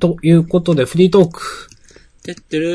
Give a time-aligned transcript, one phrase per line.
[0.00, 1.68] ということで、フリートーク、
[2.22, 2.68] てってる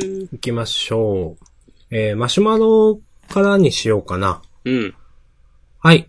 [0.00, 0.28] ー。
[0.32, 1.44] 行きましょう。
[1.90, 4.42] えー、マシュマロからにしようかな。
[4.64, 4.94] うん。
[5.80, 6.08] はい。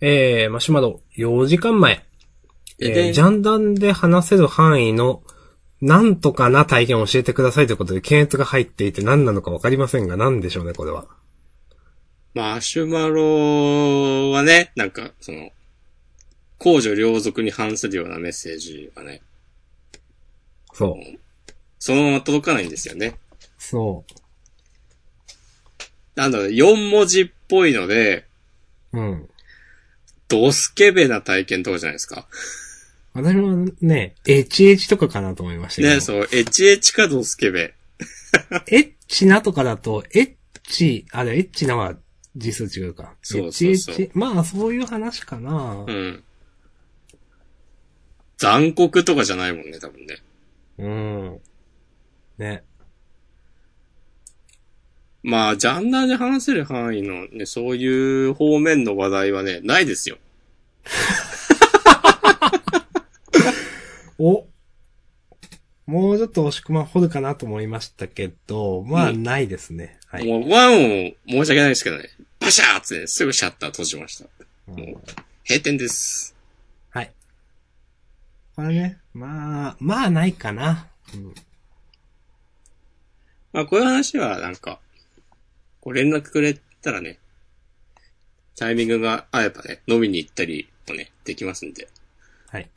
[0.00, 2.04] えー、マシュマロ、4時間前。
[2.78, 5.22] えー、ジャンダンで話せる範囲の、
[5.80, 11.06] なんとかな体験を教えてくださいということで、検閲が入っていて何なのかわかりませんが、何でしょうね、これは。
[12.34, 15.50] マシュマロはね、なんか、その、
[16.58, 19.22] 公序良俗に反するようなメッセージがね、
[20.72, 21.18] そう。
[21.78, 23.18] そのまま届かないんですよね。
[23.58, 24.04] そ
[26.16, 28.26] なんだろう、4文字っぽいので、
[28.92, 29.00] う。
[29.00, 29.28] うん。
[30.28, 32.26] ドスケベな体験とかじゃないですか。
[33.14, 35.94] 私もね、HH とかかなと思いましたけど。
[35.94, 37.74] ね、そう、HH かドスケベ。
[38.68, 41.96] エッチなとかだと、エッチ、あれ、エッチなは
[42.36, 43.14] 字数違うか。
[43.22, 45.90] そうそうそう HH、まあ、そういう話かなう。
[45.90, 46.22] ん。
[48.38, 50.16] 残酷とかじゃないもんね、多分ね。
[50.78, 51.40] うん。
[52.38, 52.62] ね。
[55.22, 57.86] まあ、ジャンダーで話せる範囲のね、そうい
[58.28, 60.18] う方面の話題はね、ないですよ。
[64.18, 64.46] お
[65.86, 69.98] もうちょっと押し込ま掘るかなと思いましたけど、まあ、うんないですね。
[70.06, 70.26] はい。
[70.26, 70.78] もう、ワンを
[71.28, 72.08] 申し訳ないですけどね、
[72.40, 74.26] バシャーってね、すぐシャッター閉じました。
[74.68, 74.86] うんもう、
[75.44, 76.35] 閉店です。
[78.56, 78.66] はい。
[78.66, 80.88] これね、まあ、まあないかな。
[81.14, 81.34] うん
[83.56, 84.80] まあ、こういう話は、なんか、
[85.80, 87.18] こう連絡くれたらね、
[88.54, 91.88] タイミングが合えばね、飲みに行ったりもね、できますんで。
[92.48, 92.68] はい。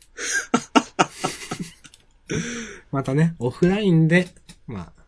[2.91, 4.29] またね、オフラインで、
[4.67, 5.03] まあ、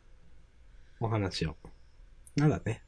[0.99, 1.55] お話を。
[2.35, 2.81] なんだね。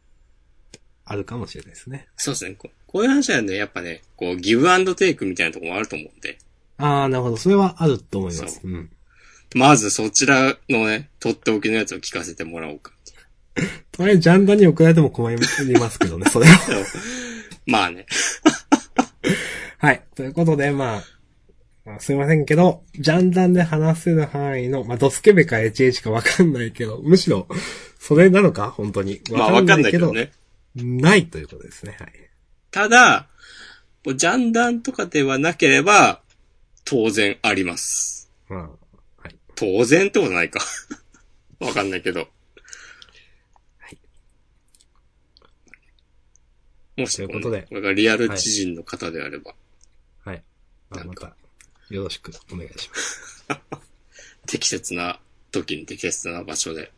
[1.06, 2.09] あるかもしれないですね。
[2.17, 2.56] そうですね。
[2.56, 6.38] こうこういう話はね、やっぱね、こう、ギブアンドテイクみたいなところもあると思うんで、
[6.77, 7.38] ああ、なるほど。
[7.38, 8.59] それはあると思います。
[8.61, 8.89] そうん。
[9.55, 12.91] まずそちらのね、とっておきのやつを聞かせてもらおうか。
[13.91, 16.59] とりあえずジャンダンに送られても困りますけどね、それは。
[17.67, 18.05] まあね。
[19.77, 20.03] はい。
[20.15, 21.03] ということで、まあ、
[21.86, 27.48] まあすいませんけど、ジャンダンで話せる範囲の、まあ、ドスケベか HH かわかんないけど、むしろ、
[27.99, 28.71] それなのか？
[28.71, 29.21] 本当に。
[29.31, 30.31] まあわかんないけどね。
[30.75, 31.98] ないということですね。
[31.99, 32.11] はい。
[32.71, 33.27] ただ、
[34.05, 36.23] ジャンダンとかではなければ、
[36.86, 38.32] 当然あります。
[38.49, 39.36] まあ、はい。
[39.55, 40.60] 当然ってことないか。
[41.60, 42.30] わかんないけど。
[43.77, 43.98] はい。
[46.98, 49.55] もし、ということでこれがリアル知人の方であれば、
[50.26, 50.43] はい。
[50.89, 51.36] まあ、また、
[51.89, 53.45] よろしくお願いします。
[54.45, 55.20] 適切な
[55.52, 56.92] 時に適切な場所で、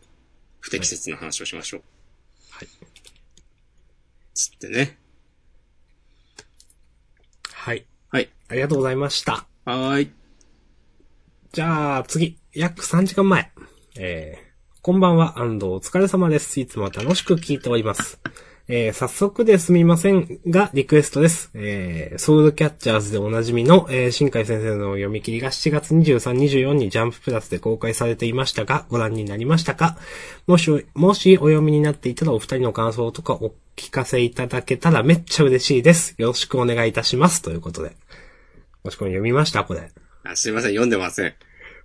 [0.59, 1.83] 不適切な話をしましょう。
[2.49, 2.67] はい。
[4.33, 4.97] つってね。
[7.51, 7.85] はい。
[8.09, 8.29] はい。
[8.47, 9.47] ありがとうございました。
[9.67, 10.11] はーい。
[11.51, 13.51] じゃあ、次、約3時間前。
[13.97, 16.59] えー、こんばんは、安藤お疲れ様です。
[16.59, 18.19] いつも楽しく聞いております。
[18.67, 21.49] えー、早速ですみませんが、リクエストです。
[21.55, 29.97] えー、ソウルキャッチャーズでおなじみの、えー、新海先生の読み切りが7月23、24にジャンププラスで公開されていましたが、ご覧になりましたか？
[30.45, 36.13] もし、もしお読みになっていたらお二人の感想とかお聞かせいただけたらめっちゃ嬉しいです。
[36.19, 37.41] よろしくお願いいたします。
[37.41, 37.95] ということで。
[38.85, 39.91] もしこれ読みましたこれ。
[40.23, 41.33] あすいません、読んでません。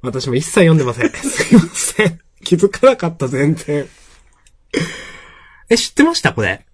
[0.02, 1.08] 私も一切読んでません。
[1.10, 2.20] すいません。
[2.44, 3.88] 気づかなかった、全然。
[5.70, 6.66] え、知ってましたこれ？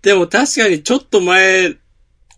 [0.00, 1.76] でも確かにちょっと前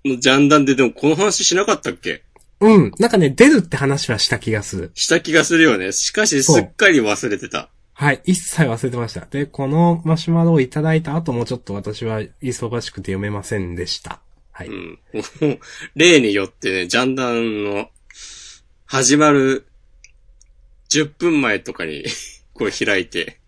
[0.05, 2.25] のジャンダンででもこの話しなかったっけ？
[2.61, 2.93] うん。
[2.99, 4.91] なんかね、出るって話はした気がする。
[4.95, 5.93] した気がするよね。
[5.93, 7.69] しかしすっかり忘れてた。
[7.93, 8.21] はい。
[8.25, 9.27] 一切忘れてました。
[9.31, 14.21] で、このマシュマロをいただいた後もちょっと私は忙しくて読めませんでした。
[14.59, 14.69] はい。
[14.69, 14.99] うん。
[15.95, 17.91] 例によってね、ジャンダンの
[18.87, 19.69] 始まる
[20.91, 22.05] 10分前とかに
[22.55, 23.39] これ開いて、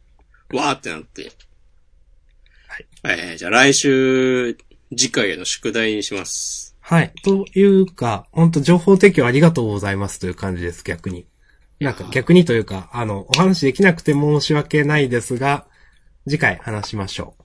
[0.52, 1.32] わーってなって。
[2.68, 2.86] はい。
[3.02, 4.56] えー、じゃあ来週、
[4.96, 6.76] 次回への宿題にします。
[6.78, 7.12] はい。
[7.24, 11.26] というか、本当情報提供ありがとうございますという感じです、逆に。
[11.80, 15.66] なんか逆にというか、あの、お話できなくて申し訳ないですが、
[16.24, 17.39] 次回話しましょう。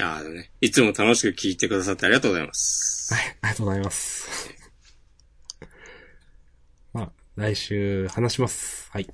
[0.00, 0.50] ああ、ね。
[0.60, 3.12] いつも楽しく聞いてくださってありがとうございます。
[3.12, 4.54] はい、ありがとうございます。
[6.94, 8.88] まあ、来週話します。
[8.90, 9.08] はい。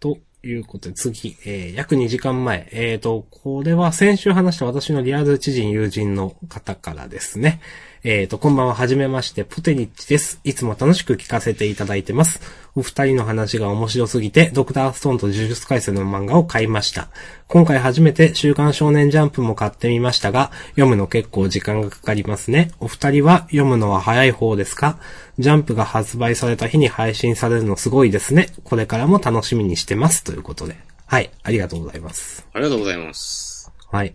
[0.00, 2.68] ということで、次、えー、約2時間前。
[2.72, 7.60] えーと、これは先週話した私のリアル知人友人の方からですね。
[8.04, 10.40] えっ、と、こんばんは、はじめまして、ポテニッチです。
[10.44, 12.40] いつも楽しく聞かせていただいてます。
[12.74, 17.08] お二人の話が面白すぎて、ドクターストーンと呪術回戦の漫画を買いました。
[17.48, 22.70] 今回初めて週刊少年ジャンプも買ってみましたが、読むの結構時間がかかりますね。
[22.80, 24.98] お二人は読むのは早い方ですか？
[25.38, 28.50] ジャンプが発売された日に配信されるのすごいですね。
[28.64, 30.22] これからも楽しみにしてます。
[30.22, 30.76] ということで。
[31.06, 32.46] はい、ありがとうございます。
[32.52, 33.72] ありがとうございます。
[33.90, 34.14] はい。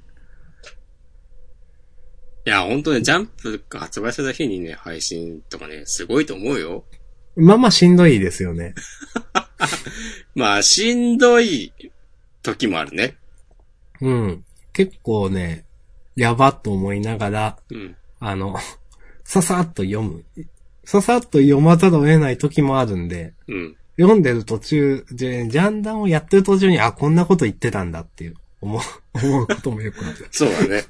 [2.46, 6.84] いや、ほんとね、ジャンプが発売された日にね、配信とかね、すごいと思うよ。
[7.36, 8.74] まあまあしんどいですよね。
[10.36, 11.72] まあ、しんどい
[12.42, 13.16] 時もあるね。
[14.02, 14.46] うん。
[14.74, 15.66] 結構ね、
[16.16, 17.96] やばっと思いながら、うん。
[18.20, 18.58] あの、
[19.24, 20.26] ささっと読む。
[20.84, 23.78] ささっと読まざるを得ない時もあるんで、うん。
[23.98, 28.82] 読んでる途中で、ジャンダンをやってる途中に、あ、こんなこと言ってたんだっていう、思う、
[29.14, 30.28] 思うこともよくある。
[30.32, 30.84] そうだね。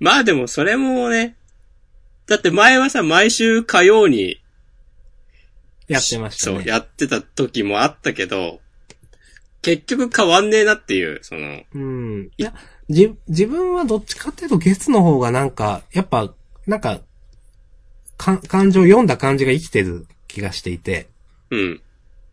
[0.00, 1.36] まあでも、それもね、
[2.26, 4.40] だって前はさ、毎週火曜に、
[5.88, 6.56] やってましたね。
[6.58, 8.60] そう、やってた時もあったけど、
[9.62, 12.30] 結局変わんねえなっていう、その、うん。
[12.38, 12.54] いや、
[12.88, 16.32] じ、自分はどっちかっていうと月の方がなんか、やっぱ、
[16.66, 17.00] なんか、
[18.16, 21.08] か、感情、読んだ感じが生きてる気がしていて、
[21.50, 21.82] うん。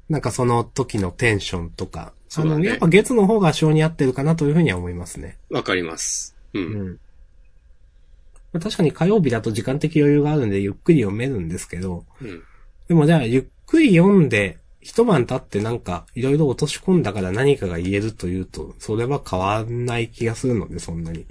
[0.09, 5.37] なんかその時のテンションとか、そねあの、やっぱ月の方が性に合ってるかなというふうには思いますね。
[5.49, 6.35] わかります。
[6.53, 6.59] う。
[6.59, 6.99] うんん。
[8.53, 12.43] まあ確かに火曜日だと時間的余裕があるんでゆっくり読めるんですけど、うん。
[12.87, 21.25] でもじゃあゆっくり読んで、一晩経ってなんか、いろいろ落とし込んだから何かが言えるというと、それは変わんない気がするので、そんなに。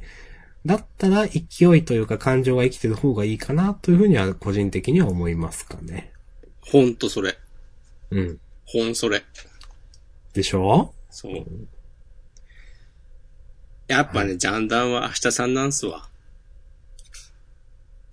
[0.67, 1.41] だったら勢
[1.77, 6.13] いというか感情が生きてる方がいいかなというふうには個人的には思いますかね。
[6.61, 7.39] ほんとそれ。
[8.11, 8.39] うん。
[8.67, 9.23] ほんそれ。
[10.35, 10.93] でしょ？
[11.09, 11.47] そう。
[13.89, 16.09] やっぱね、ジャンダンは明日さんなんすわ。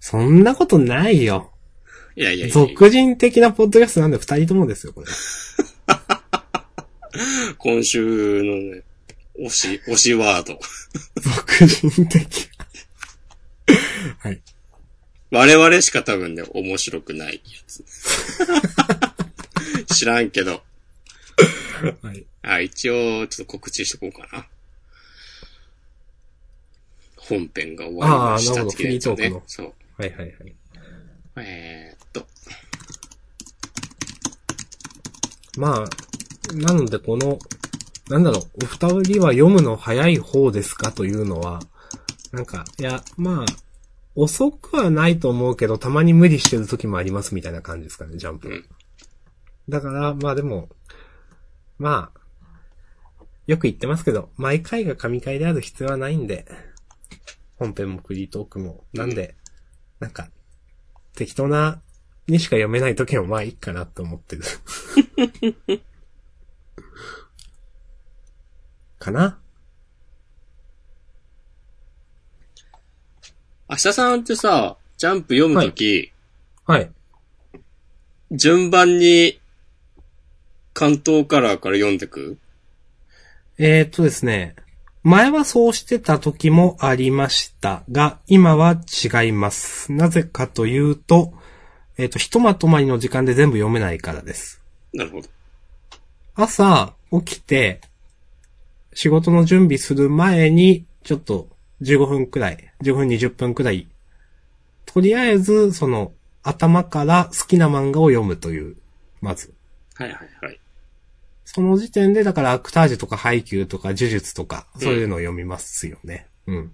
[0.05, 1.49] そんなことないよ。
[2.17, 5.07] いやいやいや俗人的なポッドキャストなんで二人ともですよ、これ。
[7.57, 8.83] 今週のね、
[9.39, 10.59] 推し、推しワード。
[11.21, 12.49] 俗人的。
[14.19, 14.41] はい。
[15.31, 17.85] 我々しか多分ね、面白くないやつ。
[19.95, 20.65] 知らんけど。
[22.01, 22.25] はい。
[22.41, 24.49] あ、一応、ちょっと告知しとこうかな。
[27.15, 29.43] 本編が終わりましたあーなるほど的なやつをねフリートークの。
[29.47, 29.73] そう。
[29.97, 30.55] はいはいはい。
[31.37, 32.25] えーっと。
[35.57, 37.39] まあ、なのでこの、
[38.09, 41.59] なんだろう、お二人は読むの早い方ですかというのは、
[42.31, 43.45] なんか、いや、まあ、
[44.15, 48.49] 遅くはないと思うけど、たまに無理してる時もありますみたいな感じですかね、ジャンプ。
[48.49, 48.65] うん
[49.69, 50.69] だから、まあでも、
[51.77, 52.19] まあ、
[53.47, 56.45] よく言ってますけど、毎回が神回である必要はないんで、
[57.57, 59.35] 本編もフリートークも、なんで、
[60.03, 60.27] なんか、
[61.15, 61.81] 適当な
[62.27, 64.43] にしか読めない時もまあいいかなと思ってる。
[68.99, 69.39] かな？
[73.69, 76.11] 明日さんってさ、ジャンプ読むとき、
[76.65, 76.91] はい。
[78.31, 79.39] 順番に
[80.73, 82.37] 関東カラーから読んでく？
[83.57, 84.57] えー、っとですね。
[85.03, 89.91] 前はそうしてた時もありましたが、今は違います。
[89.91, 91.33] なぜかというと、
[91.97, 94.61] えーっと、ひとまとまりの時間で全部読めないからです。
[94.93, 95.27] なるほど。
[96.35, 97.81] 朝起きて、
[98.93, 101.49] 仕事の準備する前に、ちょっと
[101.81, 103.89] 15分くらい、15分20分くらい、
[104.85, 106.13] とりあえず、その、
[106.43, 108.77] 頭から好きな漫画を読むという、
[109.19, 109.53] まず。
[109.95, 110.59] はいはいはい。
[111.53, 116.27] その時点で、だからアクタージュとかハイキューとか呪術とか、そういうのを読みますよね。
[116.47, 116.71] うん。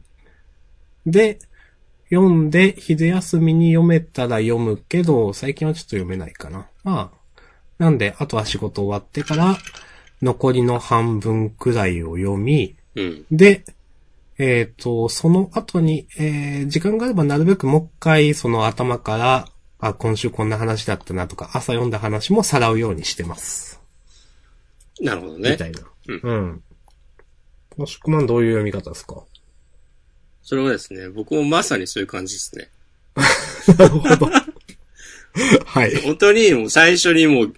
[1.05, 1.39] で、
[2.09, 6.67] 読んで、昼休みに読めたら読むけど、最近はちょっと読めないかな。
[6.83, 7.43] まあ、
[7.77, 9.57] なんで、あとは仕事終わってから、
[10.21, 13.25] 残りの半分くらいを読み、うん。
[13.31, 13.65] で、
[14.37, 19.47] えっ、と、その後に、えー時間があればなるべくもう一回、その頭から、
[19.79, 23.78] あ、今週こんな話だったなとか、朝読んだ話もさらうようにしてます。
[25.01, 25.67] なるほどねみた。
[25.67, 25.79] いな。
[26.07, 26.63] うんうん。
[27.77, 29.23] もしくまんどういう読み方ですか？
[30.43, 32.69] それはですね、僕もまさにそういう感じですね。
[33.77, 34.29] なるほど。
[35.65, 35.95] はい。
[36.01, 37.53] 本当にもう最初にもう、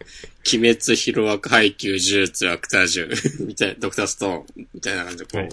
[0.54, 3.10] 鬼滅、ヒロアカ、ハイキュー、呪術、アクタージュ、
[3.48, 5.50] みたいな、ドクターストーン、みたいな感じでこう、はい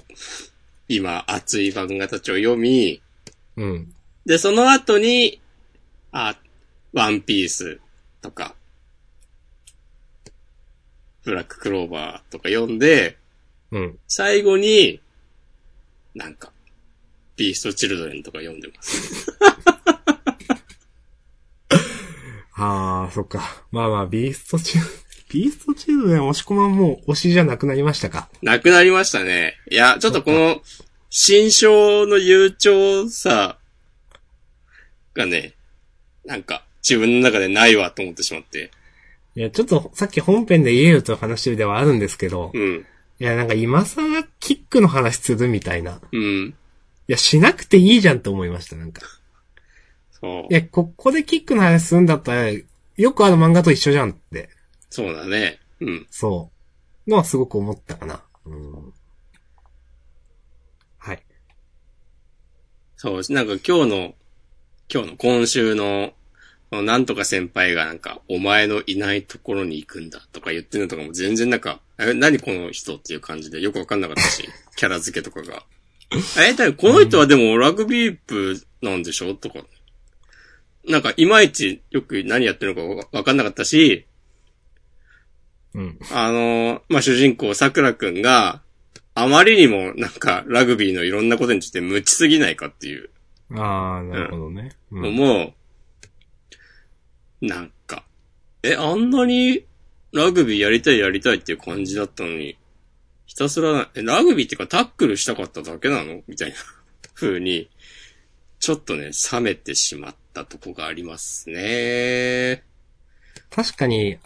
[0.91, 3.03] 今、熱い漫画たちを読み、
[3.57, 3.93] うん。
[4.25, 5.39] で、その後に、
[6.13, 6.39] あ、
[6.95, 7.79] ワンピース
[8.23, 8.55] とか、
[11.29, 13.19] ブラッククローバーとか読んで、
[13.71, 13.99] うん。
[14.07, 14.99] 最後に、
[16.15, 16.51] なんか、
[17.37, 19.37] ビーストチルドレンとか読んでます。
[22.57, 23.63] ああ、そっか。
[23.71, 24.85] まあまあ、ビーストチル、
[25.29, 28.31] ビーストチルドレン押し込まんもう推しじゃなくなりましたか。
[28.41, 29.59] なくなりましたね。
[29.71, 30.63] いや、ちょっとこの、
[31.11, 33.59] 新章の悠長さ
[35.13, 35.53] がね、
[36.25, 38.71] なんか、自分の中でないわと思ってしまって。
[39.39, 42.85] いや、ちょっとさっき本編で言えると話ではあるんですけど、うん。
[43.21, 46.01] いや、なんか今更キックの話するみたいな。
[46.11, 46.49] うん。
[46.49, 46.55] い
[47.07, 49.03] や、しなくていいじゃんって思いました、なんか。
[50.11, 50.55] そうい。
[50.57, 54.49] や、ここでキックの話するんだったら、よくある漫画と一緒じゃんって。
[54.91, 55.61] そうだね。
[55.79, 56.07] うん。
[56.11, 56.51] そ
[57.07, 57.11] う。
[57.11, 58.25] のはすごく思ったかな。
[58.45, 58.93] うん。
[60.99, 61.23] はい。
[62.97, 64.15] そう、なんか今日の、
[64.93, 66.13] 今日の今週の、
[66.71, 74.47] なんとか先輩がなんか、お前のいないところに行くんだとか言ってるのとかも全然なんか、え、何この人っていう感じでよくわかんなかったし、
[74.77, 75.65] キャラ付けとかが。
[76.39, 79.65] え、だこの人はでもラグビー部なんでしょとか。
[80.87, 84.07] なんか、いまいちよく何やってるのかわわかんなかったし、
[85.75, 85.99] うん。
[86.13, 88.63] あの、まあ、主人公、桜くんが、
[89.15, 93.11] あまりにもなんか、ラグビーのいろんなことについて無知すぎないかっていう
[93.51, 94.73] ああ、なるほどね。
[94.91, 95.03] うん。
[95.03, 95.55] のも、
[97.41, 98.05] なんか、
[98.63, 99.65] え、あんなに
[100.13, 102.57] ラグビーやりたいやりたいっていう感じだったのに、
[103.27, 106.23] ひたすら、え、ラグビーっていうかタックルしたかっただけなの？
[106.27, 106.57] みたいな
[107.15, 107.71] 風に、
[108.59, 112.65] ちょっとね、冷めてしまったとこがありますね。
[113.51, 114.19] 確かに、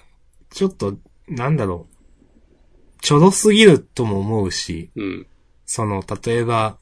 [0.51, 3.03] ちょっと、なんだろう。
[3.03, 5.27] ちょろすぎるとも思うし、うん。
[5.67, 6.79] その、例えば、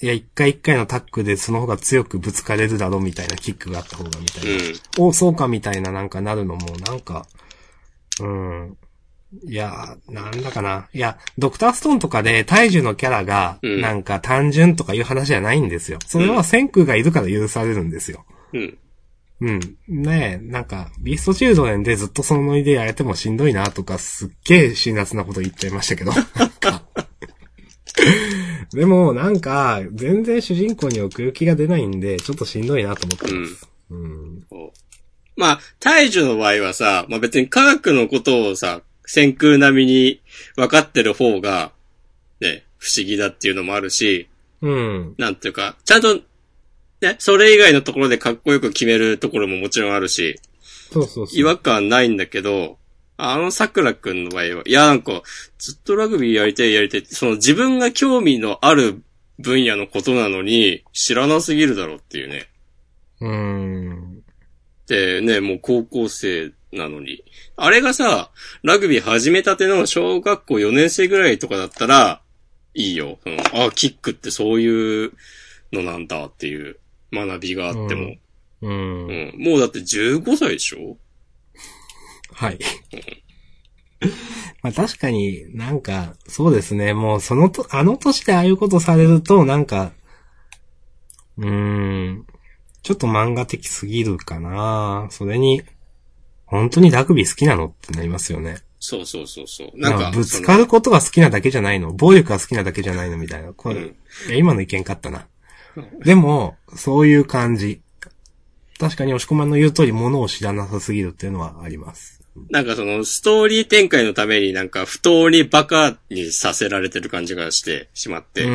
[0.00, 4.50] いや、一回一回のタックでその方が強くぶつかれるだろうみたいなキックがあった方がみたいな。
[5.00, 5.08] うん。
[5.08, 7.26] お、そうかみたいななんかなるのも、なんか、
[8.20, 8.76] うん。
[9.44, 10.88] いや、なんだかな。
[10.92, 15.98] いや、ドクターストーンとかで大樹のキャラが、うんなんか単純とかいう話じゃないんですよ。
[16.06, 18.24] それは先空がいるから許されるんですよ。
[18.52, 18.78] うん。
[19.40, 19.60] うん。
[19.88, 26.12] ねえ、なんか、ビーストチルドレンでずっとそのノリでやれてもしんどいなとか、すっげえ辛辣なこと言っちゃいましたけど。
[28.74, 33.68] でも、なんか、全然主人公に奥行きが出ないんで、ちょっとしんどいなと思ってます。
[33.90, 34.42] うん。
[34.48, 34.78] こう
[35.36, 40.20] まあ、大樹の場合はさ、まあ別に科学のことをさ、先空並みに
[40.56, 41.72] 分かってる方が、
[42.40, 44.28] ね、不思議だっていうのもあるし、
[44.60, 45.14] うん。
[45.18, 46.20] なんていうか、ちゃんと、
[47.00, 50.38] ね、それ以外のところでかっこよく決めるところももちろんあるし、
[50.92, 51.38] そうそうそう。
[51.38, 52.78] 違和感ないんだけど、
[53.16, 55.22] あの桜くんの場合は、いやなんか、
[55.58, 59.02] ずっとラグビーやりたいやりたいって、その自分が興味のある
[59.38, 62.48] 分野のことなのに、知らなすぎるだろうっていうね。
[63.20, 64.22] うーん。
[64.88, 67.22] でね、もう高校生なのに。
[67.56, 68.30] あれがさ、
[68.62, 72.20] ラグビー始めたての小学校4年生ぐらいとかだったら、
[72.74, 73.18] いいよ。
[73.22, 75.12] そのあ、キックってそういう
[75.72, 76.78] のなんだっていう
[77.12, 78.16] 学びがあっても。
[78.62, 79.06] うん。
[79.06, 80.96] うんもうだって15歳でしょ？
[82.42, 82.58] はい。
[84.62, 86.94] まあ確かになんか、そうですね。
[86.94, 89.92] もうそのと、あの年でああいうことされると、なんか、
[91.38, 92.26] うーん、
[92.82, 95.62] ちょっと漫画的すぎるかなそれに、
[96.46, 98.58] 本当にラグビー好きなのってなりますよね。
[98.78, 99.70] そうそうそうそう。
[99.74, 103.52] なんか、ぶつかることが好きなだけじゃないの暴力が好きなだけじゃないのみたいな。
[103.52, 103.84] これ、うん
[104.28, 105.28] いや、今の意見かったな。
[106.04, 107.80] でも、そういう感じ。
[108.78, 112.21] 確かに押し込まんの言う通り、ものを知らなさすぎるっていうのはあります。
[112.50, 118.44] なんかそのストーリー展開のためになんか不当にバカにさせられてる感じがしてしまって。
[118.44, 118.54] うーん、う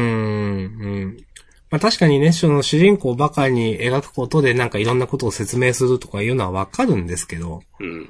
[1.06, 1.18] ん。
[1.70, 8.10] まあ確かにね、その主人公ばかりに描くことでなんかいろんなことを説明するとかいうのはわかるんですけど、うん。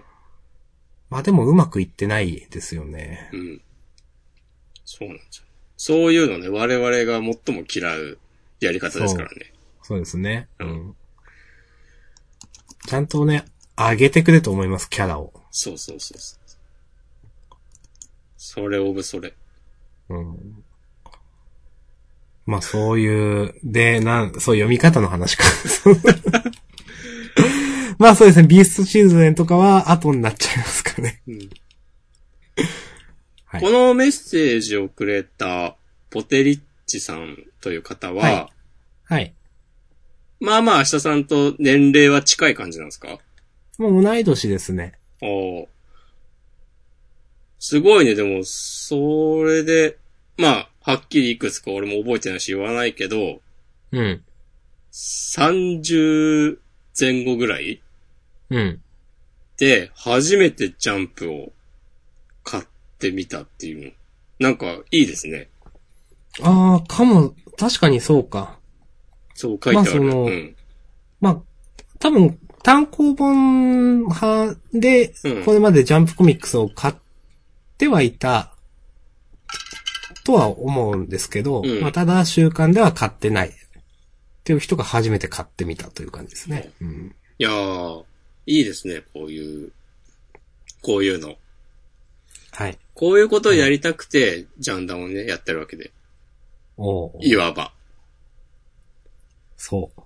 [1.10, 3.30] まあでもうまくいってないですよね。
[3.34, 3.62] うん。
[4.86, 5.44] そうなんですよ。
[5.76, 8.18] そういうのね、我々が最も嫌う
[8.62, 9.54] やり方ですからね。
[9.84, 10.48] そうですね。
[10.60, 10.96] ううんん。
[12.88, 13.46] ちゃんとね、
[13.76, 15.34] 上げてくれと思います、キャラを。
[15.60, 16.40] そうそうそうそう。
[18.38, 19.34] それオブそれ。
[20.10, 20.64] うん。
[22.46, 25.44] まあそういう、で、なん、そう読み方の話か。
[27.98, 31.24] まあそうですね、ビーストチルドレンとかは後になっちゃいますかね。
[33.46, 35.76] はいこのメッセージをくれた
[36.12, 38.48] ポテリッチさんという方は、はい
[39.06, 39.34] はい。
[40.40, 43.18] まあまあ明日さんと年齢は近い感じなんですか？
[43.80, 44.94] もう同い年ですね。
[45.22, 45.68] おー
[47.60, 49.98] すごいね、でも、それで、
[50.38, 53.42] まあ、はっきりいくつか俺も覚えてないし言わないけど、
[53.92, 54.24] うん。
[54.92, 56.60] 30
[57.00, 57.82] 前後ぐらい
[58.50, 58.82] うん。
[59.58, 61.52] で、初めてジャンプを
[62.44, 62.64] 買っ
[63.00, 63.92] てみたっていうの。
[64.40, 65.50] なんか、いいですね。
[66.42, 68.60] ああ、かも、確かにそうか。
[69.34, 70.02] そう書いてある。
[70.02, 70.56] まあそのうん。
[71.20, 71.42] まあ、
[72.00, 76.96] 多分、単行本派でうん、これまでジャンプコミックスを買っ
[77.78, 78.52] てはいた、
[80.26, 83.48] とは思うんですけど、うんまあ、ただ習慣では買ってない。
[83.48, 83.52] っ
[84.44, 86.70] ていう人が初めて買ってみたという感じですね。
[86.82, 87.16] うん。
[87.40, 88.04] いやー、
[88.48, 89.72] いいですね、こういう、
[90.82, 91.36] こういうの。
[92.52, 92.78] はい。
[92.94, 95.92] こういうことをやりたくて、ジャンダンをね、やってるわけで。
[96.76, 97.72] おーいわば。
[99.56, 100.02] そう。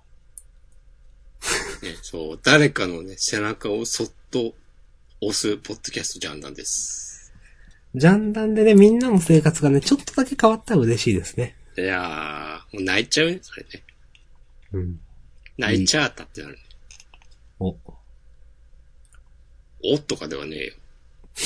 [1.84, 4.54] ね、そう、誰かのね、背中をそっと
[5.22, 7.34] 押すポッドキャストジャンダンです。
[7.96, 11.56] ジャンダンでね、みんなの生活がね、ちょっとだけ変わったら嬉しいですね。
[11.78, 13.84] いやー、もう泣いちゃうね、それね。
[14.74, 15.00] うん。
[15.58, 16.60] 泣いちゃったってなるね。
[17.60, 17.76] お。
[19.84, 20.74] おとかではねえよ。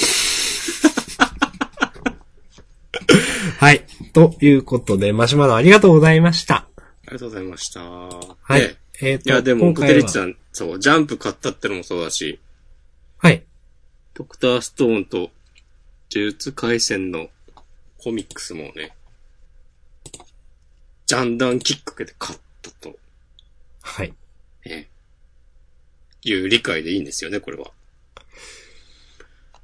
[3.58, 3.86] はい。
[4.14, 6.56] ということで、マシュマロありがとうございました。
[6.56, 6.68] あ
[7.08, 7.84] りがとうございました。
[7.84, 8.38] は。
[8.42, 8.76] はいい。
[9.02, 12.40] えっ、と、いや、でも、テリッチさん、そう、ジャンプ買ったってのもそうだし、
[13.18, 13.44] はい。
[14.14, 15.32] ドクターストーンと、
[16.12, 17.30] 呪術回戦の
[17.98, 18.96] コミックスもね、
[21.06, 22.96] ジャンダンきっかけで買ったと、
[23.82, 24.14] はい。
[24.66, 24.90] ね、
[26.24, 27.72] いう理解でいいんですよね、これは。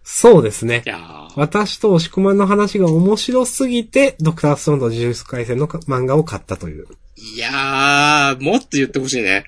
[0.03, 0.89] そうですねい。
[0.89, 6.87] やー、私と押し込まんの話が面白すぎて、ドクターストーンと呪術回戦の漫画を買ったという。
[7.21, 9.45] いやー、もっと言ってほしいね。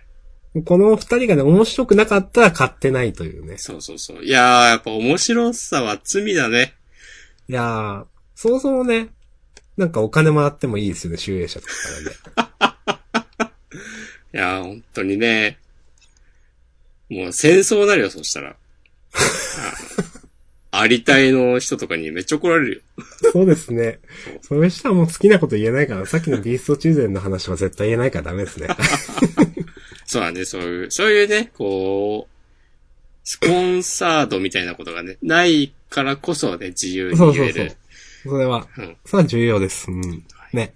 [0.66, 3.58] この二人がね、面白くなかったら買ってないというね。
[3.58, 4.24] そうそうそう。
[4.24, 6.76] いやー、やっぱ面白さは罪だね。
[7.50, 9.10] いやー、そもそもね、
[9.76, 13.54] なんかお金もらってもいいですよね、集英社とかからね。
[14.36, 15.58] いやー、本当にね。
[17.10, 18.56] もう戦争になるよ、そしたら。
[20.76, 22.82] ありたいの人とかにめっちゃ怒られるよ。
[23.32, 24.00] そうですね。
[24.42, 28.68] それしたらもう好きなこと言えないから、さっきのビーストチルデンの話は絶対言えないからダメですね。
[30.08, 32.34] そうだね、そういう、そういうね、こう、
[33.24, 37.78] スポンサードみたいなことがね、ないからこそね、自由にそうそうそう言える。。
[38.24, 38.98] それは、うん。
[39.06, 39.92] それは重要です。
[39.92, 40.26] うん。
[40.54, 40.74] ね。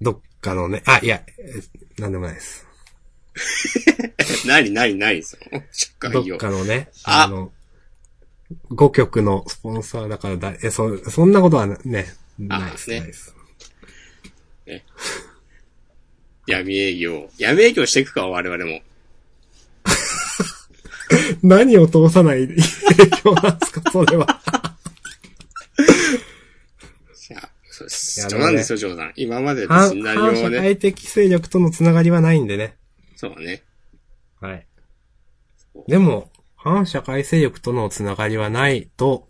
[0.00, 2.66] どっかのね、あ、いや、えなんでもないです。
[4.46, 6.38] 何、何、何、その、社どっ会を。
[6.38, 7.52] かのね、ああの、
[8.70, 12.06] 5曲のスポンサーだからだ、え、そ、そんなことはね、
[12.38, 13.34] ないです、ねないです。
[16.46, 17.28] 闇営業。
[17.38, 18.80] 闇営業していくか、我々も。
[21.42, 24.42] 何を通さない影響なんですか、 それは。
[27.30, 28.20] いや、そうです。
[28.20, 29.12] いや冗談ですよ、冗談。
[29.16, 30.58] 今まで別反に何反社もね。
[30.58, 32.76] 会的勢力とのつながりはないんでね。
[33.16, 33.62] そうね。
[34.40, 34.66] はい。
[35.86, 39.28] でも、反社会勢力とのつながりはないと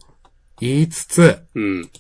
[0.61, 1.91] 言いつつ、うん。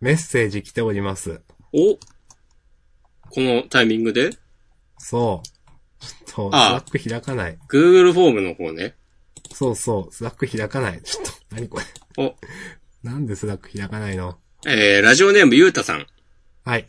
[0.00, 1.42] メッセージ来ております。
[1.72, 4.30] おこのタイミングで？
[4.96, 5.48] そう。
[5.98, 7.58] ちょっと、スああラック開かない。
[7.68, 8.94] Google フォームの方ね。
[9.52, 11.02] そうそう、スラック開かない。
[11.02, 11.84] ちょっと、何これ。
[12.24, 12.36] お、
[13.02, 14.38] なんでスラック開かないの？
[14.66, 16.06] えー、ラジオネームゆうたさん。
[16.64, 16.86] はい。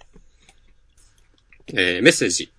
[1.73, 2.53] えー、メッセージ。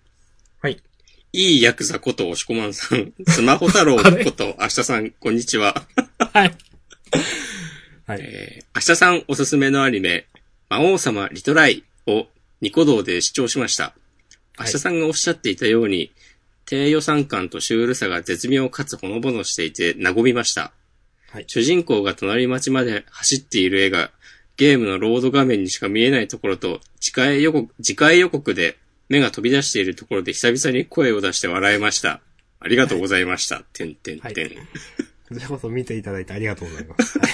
[1.35, 1.39] はい。
[1.39, 3.13] いいヤクザこと押し込まんさん。
[3.27, 5.87] スマホ太郎こと明日さん、こんにちは。
[6.33, 6.55] はい。
[8.07, 8.21] はい。
[8.21, 10.27] えー、明日さんおすすめのアニメ、
[10.69, 12.27] 魔王様リトライを
[12.61, 13.95] ニコ動で視聴しました。
[14.59, 16.13] 明日さんがおっしゃっていたように、
[16.67, 20.73] 低予算感とシュールさが絶妙かつほのぼのしていて和みました。
[21.31, 24.11] はい主人公が隣町まで走っている絵が、
[24.59, 28.77] ゲームのロード画面にしか見えないところと、次回予告、次回予告で
[29.13, 32.23] 目が飛び出しているところで久々に声を出して笑いました。
[32.61, 33.63] ありがとうございました。
[33.75, 34.49] てんてんてん。
[35.29, 37.19] こちらこそ見ていただいてありがとうございます。
[37.19, 37.31] はい。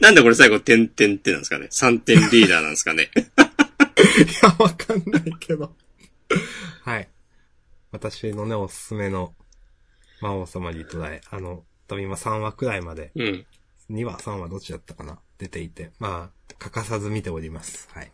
[0.00, 5.74] なんでこれ最後、てんてんってなんですかね ?3 点リーダーなんですかね いや、わかんないけど。
[6.84, 7.08] はい。
[7.90, 9.34] 私のね、おすすめの、
[10.20, 11.20] 魔王様リトライ。
[11.30, 13.46] あの、多分今3話くらいまで、うん。
[13.90, 15.90] 2話、3話どっちだったかな出ていて。
[15.98, 17.88] まあ、欠かさず見ております。
[17.90, 18.12] はい。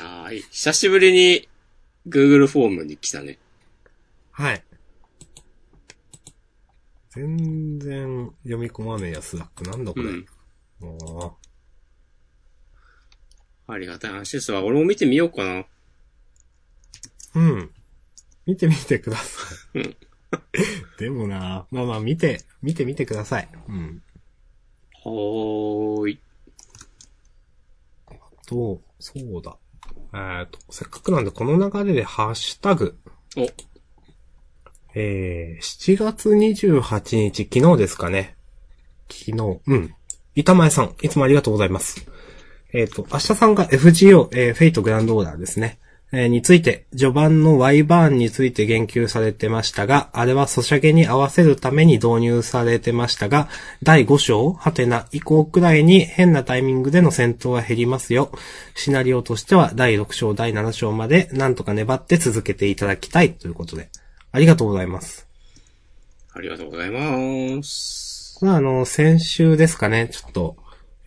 [0.00, 1.48] いやー、久しぶりに
[2.08, 3.38] Google フォームに来たね。
[4.32, 4.64] はい。
[7.10, 9.62] 全然読み込まねえや、スラック。
[9.62, 10.06] なんだこれ。
[10.06, 10.26] うん。
[10.80, 11.38] も
[13.68, 14.64] ありがたい話ですわ。
[14.64, 15.60] 俺も見てみようかな。
[15.60, 15.66] う。
[17.36, 17.70] うん。
[18.46, 19.78] 見てみてください。
[19.78, 19.96] うん。
[20.98, 23.48] でもな、まあまあ見て、見てみてください。
[23.68, 24.02] うん。
[25.04, 26.20] はーい。
[28.46, 29.56] と、そうだ。
[30.14, 32.96] えっと、せっかくなんでこの流れでハッシュタグ。
[33.36, 33.48] お、
[34.94, 38.36] えー、7月28日、昨日ですかね。
[39.10, 39.94] 昨日、うん。
[40.36, 42.06] 板前さん、いつもありがとうございます。
[42.72, 45.78] えっ、と、明日さんが FGO、えー、フェイトグランドオーダーですね。
[46.16, 53.48] えーについて、序盤の Y バーンについて言及されてましたが、あれはソシャゲに合わせるために導入されてましたが、
[53.82, 58.30] 第5章、ハテナ以降くらいに変なタイミングでの戦闘は減りますよ。
[58.76, 63.88] シナリオとしては第6章、第7章までなんとか粘って続けていただきたいということで、
[64.30, 65.26] ありがとうございます。
[66.32, 68.36] ありがとうございます。
[68.38, 70.56] これはあの、先週ですかね、ちょっと、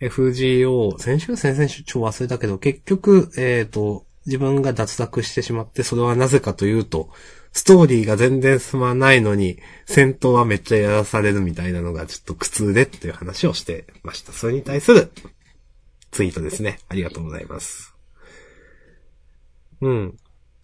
[0.00, 1.36] FGO、先週？
[1.36, 1.82] 先々週？
[1.82, 7.10] 超忘れたけど、結局、えっ、と、自分が脱落してしまって、それはなぜかというと、
[7.52, 14.32] ストーリーが全然進まないのに、戦闘はめっちゃやらされるみたいなのがちょっと苦痛でっていう話をしてました。
[14.32, 15.10] それに対する
[16.10, 16.78] ツイートですね。
[16.88, 17.94] ありがとうございます。
[19.80, 20.16] うん。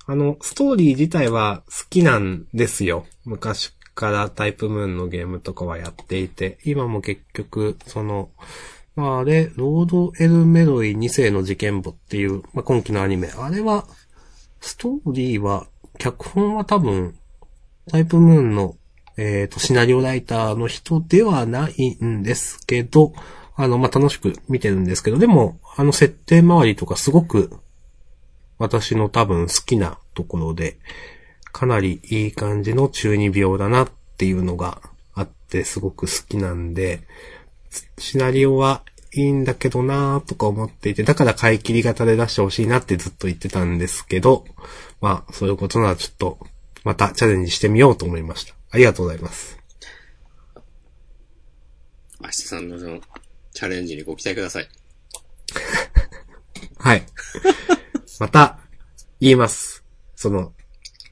[0.06, 3.06] あの、ストーリー自体は好きなんですよ。
[3.24, 8.30] 昔からタイプムーンのゲームとかはやっていて、今も結局、その、
[8.96, 13.86] まああれ、ロード・エル・メロイ2世の事件簿っていう、まあ今期のアニメ、あれは、
[14.60, 15.66] ストーリーは、
[15.98, 17.16] 脚本は多分、
[17.90, 18.76] タイプムーンの、
[19.16, 23.12] えっ、と、シナリオライターの人ではないんですけど、
[23.56, 27.58] あの、まあ楽しく見てるんですけど、でも、あの設定周りとかすごく、
[28.58, 30.78] 私の多分好きなところで、
[31.52, 34.80] かなりいい感じの中二病だなっていうのが
[35.14, 37.00] あって、すごく好きなんで、
[37.98, 38.82] シナリオは
[39.12, 44.44] いいんだけどなーとか思っていて、だから買い切り型で出してほしいなってずっと言ってたんですけど、
[45.00, 46.38] まあ、そういうことならちょっと、
[46.82, 48.54] またチャレンジしてみようと思いました。
[48.70, 49.58] ありがとうございます。
[52.20, 53.00] 明日さんのその、
[53.52, 54.68] チャレンジにご期待ください。
[56.78, 57.04] はい。
[58.18, 58.58] また、
[59.20, 59.84] 言います。
[60.16, 60.52] その、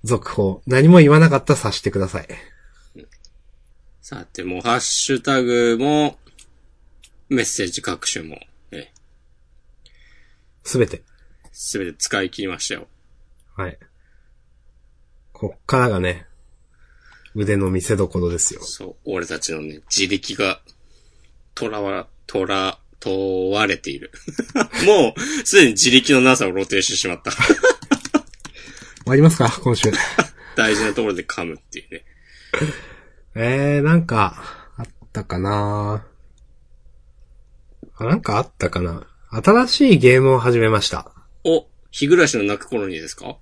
[0.05, 0.62] 続報。
[0.66, 2.29] 何も言わなかったら察してください。
[4.01, 6.18] さて、もうハッシュタグも、
[7.33, 8.38] メッセージ各種も、
[8.71, 8.92] え、
[10.64, 11.03] すべて。
[11.53, 12.88] すべて使い切りましたよ。
[13.57, 13.79] はい。
[15.33, 16.27] こっからがね、
[17.35, 18.61] 腕の見せ所ですよ。
[18.62, 20.61] そう、俺たちのね、自力が、
[21.55, 24.12] とらわ、とら、問われている。
[24.87, 27.33] もう、すでに自力のなさを露呈してしまった。
[27.33, 27.40] 終
[29.07, 29.51] わりますか？
[29.62, 29.90] 今週。
[30.55, 32.05] 大事なところで噛むっていうね。
[33.35, 36.12] えー、なんか、あったかなあ、
[38.04, 39.06] なんかあったかな？
[39.30, 41.10] 新しいゲームを始めました。
[41.44, 43.36] お、日暮らしの泣く頃にですか？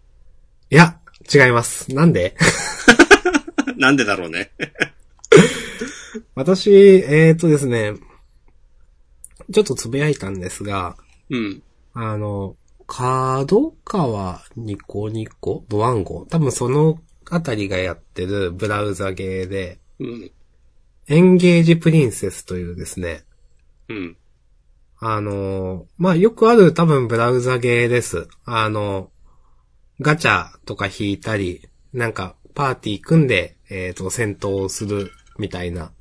[0.70, 0.98] いや、
[1.32, 1.94] 違います。
[1.94, 2.36] なんで？
[3.76, 4.52] なんでだろうね。
[6.34, 7.94] 私、えーとですね、
[9.52, 10.96] ちょっとつぶやいたんですが、
[11.28, 11.62] うん。
[11.94, 15.64] あの、角川ニコニコ？
[15.68, 16.26] ドワンゴ？
[16.26, 20.30] 多分そのあたりがやってるブラウザゲーで、うん。
[21.08, 23.24] エンゲージプリンセスというですね、
[23.88, 24.16] うん。
[25.00, 28.28] あの、まあ、よくある多分ブラウザゲーです。
[28.44, 29.10] あの、
[30.00, 35.92] ガチャとか引いたり、なんかパーティー組んで、えっ、と、戦闘するみたいな、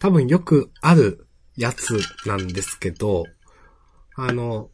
[0.00, 3.24] 多分よくあるやつなんですけど、
[4.16, 4.70] あの、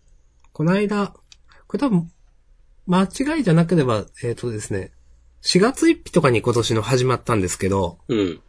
[0.54, 1.14] この間、
[1.66, 2.10] これ多分、
[2.86, 4.92] 間違いじゃなければ、えっ、とですね、
[5.42, 8.40] 4月1日とかに今年の始まったんですけど、うん。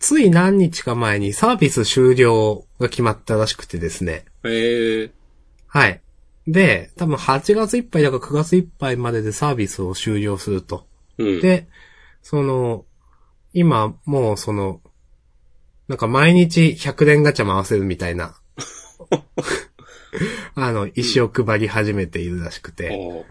[0.00, 4.24] つい何日か前にサービス終了が決まったらしくてですね。
[4.44, 5.10] ええ
[5.68, 6.00] はい。
[6.48, 10.86] で、多分8月いっぱいだから9月いっぱいまででサービスを終了すると。
[11.18, 11.40] うん。
[11.40, 11.68] で、
[12.22, 12.86] その、
[13.52, 14.80] 今もうその、
[15.86, 18.34] なんか毎日100連ガチャ回せるみたいな、
[20.56, 23.26] あの、石を配り始めているらしくて、おう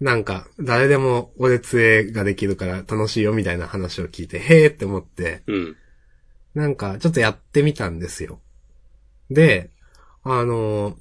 [0.00, 5.76] なんか誰でもお列絵ができるから楽しいよみたいな話を聞いて、へーって思って、うん。
[6.54, 8.40] なんか、ちょっとやってみたんですよ。
[9.30, 9.70] で、
[10.22, 10.96] あの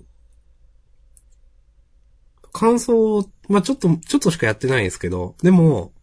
[2.52, 5.94] 感想、まあ、ちょっと、ちょっとしかやってないんですけど、でも、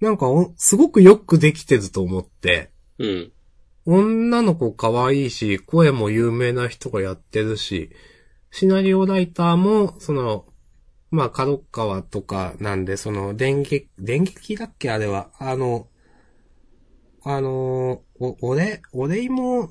[0.00, 3.32] なんかお、すごくよくできてると思って、うん。
[3.86, 7.90] 女の子可愛いし、声も有名な人がやってるし、
[8.50, 10.44] シナリオライターも、その、
[11.10, 14.90] まあ、角川とかなんで、その、電撃、電撃だっけ？
[14.90, 15.30] あれは。
[15.38, 15.87] あの、
[17.30, 19.68] あの、お、俺、俺芋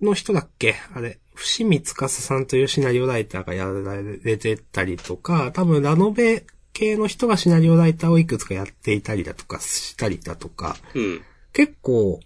[0.00, 0.76] の人だっけ？
[0.94, 11.20] あれ、伏見司さんというシナリオライターがやられてたりとか、多分ラノベ系の人がシナリオライターをいくつかやっていたりだとかしたりだとか、うん。
[11.52, 12.20] 結構、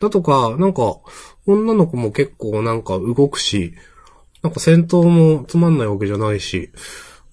[0.00, 1.00] だとか、なんか、
[1.46, 3.74] 女の子も結構なんか動くし、
[4.42, 6.70] なんか戦闘もつまんないわけじゃないし、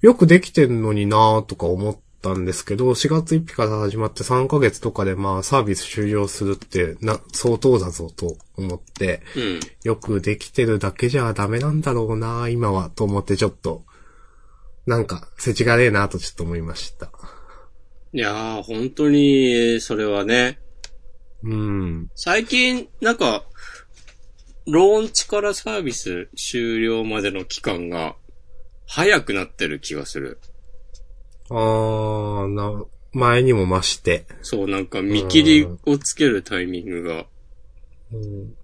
[0.02, 9.60] よくできてんのになーとか思ったんですけど、4月1日から始まって3ヶ月とかでまあサービス終了するってな、相当だぞと思って、うん。
[9.84, 13.84] よくできてるだけじゃダメなんだろうな今は、と思ってちょっと、
[14.86, 17.12] なんか、世知がねえなとちょっと思いました。
[18.14, 20.60] いやー、本当に、それはね、
[21.44, 22.12] うん。
[22.16, 23.44] 最近、なんか、
[24.68, 28.16] ローンチからサービス終了までの期間が、
[28.86, 30.40] 早くなってる気がする。
[31.52, 34.26] あー、な、前にも増して。
[34.42, 37.26] そう、なんか見切りをつけるタイミングが、
[38.14, 38.56] うん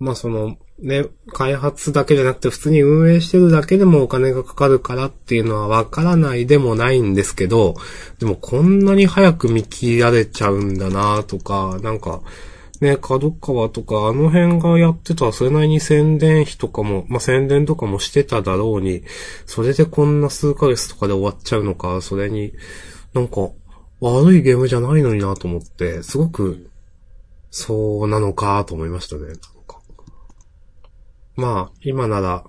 [0.00, 7.74] まあその、ね、開発だけじゃなくて普通に運営してるだけでもお金がかかるからっていうのはわからないでもないんですけど、
[8.20, 12.20] でもこんなに早く見切られちゃうんだなとか、なんか、
[12.80, 19.02] ね、角川とかあの辺がやってたらそれなりに宣伝費とかも、まあ宣伝とかもしてただろうに、
[19.46, 22.52] それでこんな数ヶ月とかで終わっちゃうのか、それに、
[23.14, 23.50] なんか、
[24.00, 26.70] 悪いゲームじゃないのになと思って、すごく、
[27.50, 29.26] そうなのかと思いましたね。
[29.26, 29.80] なんか
[31.34, 32.44] まあ、今なら、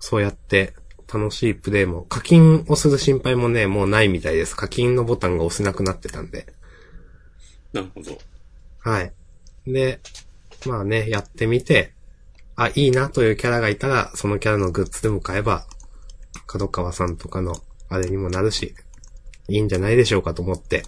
[0.00, 0.74] そうやって
[1.12, 4.56] 楽しいプレイも、課金をする心配もね、もうないみたいです。
[4.56, 6.46] 課金のボタンが押せなくなってたんで。
[7.72, 8.18] なるほど。
[8.80, 9.12] はい。
[9.66, 10.00] で、
[10.66, 11.92] まあね、やってみて、
[12.56, 15.66] あ、いいなというキャラがいたら、そのキャラのグッズでも買えば、
[16.46, 17.54] 角川さんとかの
[17.88, 18.74] あれにもなるし、
[19.48, 20.82] いいんじゃないでしょうかと思って、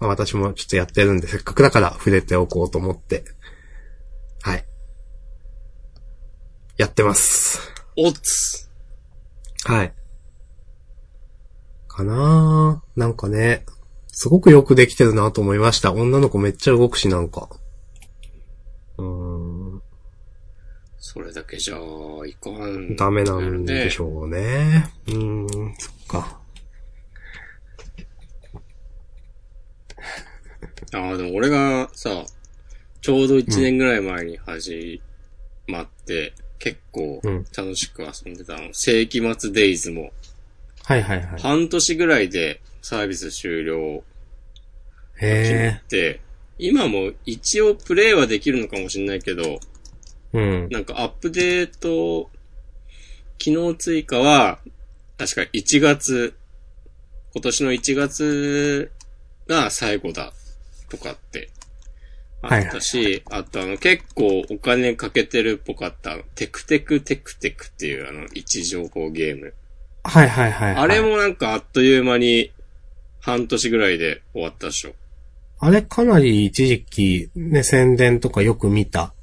[0.00, 3.24] まあ私もちょっとやってるんで、せっかくだから触れておこうと思って、
[4.42, 4.64] はい。
[6.76, 7.60] やってます。
[7.96, 8.68] おつ
[9.64, 9.94] はい。
[11.88, 13.64] かなーなんかね、
[14.08, 15.92] すごくよくできてるなと思いました。
[15.92, 17.48] 女の子めっちゃ動くし、なんか。
[18.98, 19.82] うーん、
[20.98, 21.76] それだけじゃ、
[22.26, 22.96] いかん。
[22.96, 24.90] ダメなんでしょうね。
[25.06, 26.40] うーん、そっか。
[30.92, 32.24] ああ、でも俺がさ、
[33.00, 35.02] ちょうど1年ぐらい前に始
[35.66, 38.72] まって、結構うん楽しく遊んでたの。
[38.72, 40.12] 世紀末デイズも、
[40.84, 41.40] はいはいはい。
[41.40, 44.02] 半年ぐらいでサービス終了
[45.14, 46.20] 決へめて、
[46.58, 50.38] 今も一応プレイはできるのかもしれないけど、え。
[50.38, 50.68] うん。
[50.70, 52.30] なんかアップデート、
[53.38, 54.58] 機能追加は、
[55.18, 56.34] 確か1月、
[57.34, 58.92] 今年の1月
[59.48, 60.32] が最後だ
[60.88, 61.50] とかって
[62.42, 69.54] あったし、あとあの結構お金かけてるっぽかった、テクテクテクテクっていうあの位置情報ゲーム。
[70.04, 70.82] はいはいはい、はい。
[70.84, 72.52] あれもなんかあっという間に
[73.20, 74.94] 半年ぐらいで終わったでしょ。
[75.64, 79.14] あれかなり一時期、ね、宣伝とかよく見た。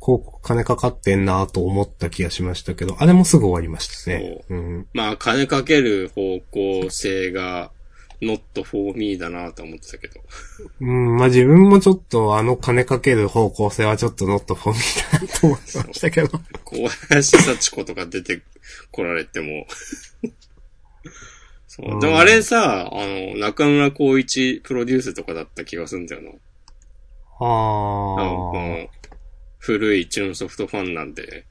[0.00, 4.42] 広告金かかってんなと思った気がしましたけど、あれもすぐ終わりましたね。
[4.48, 4.86] うん。
[4.94, 7.72] まあ金かける方向性が
[8.22, 10.14] not for me だなと思ってたけど。
[10.80, 16.40] うん、まあ自分もちょっとあの金かける方向性はちょっとノットフォーミーだなと思ってましたけど。
[16.64, 18.40] 小林幸子とか出て
[18.90, 19.66] こられても。
[21.72, 21.94] そうう。
[21.96, 26.28] んでもあれさ、あの、中村光一プロデュースとかだった気がするんだよな。
[26.28, 26.36] ああ
[27.40, 28.58] のこあ。
[28.60, 28.88] の
[29.58, 31.46] 古いチューンソフトファンなんで、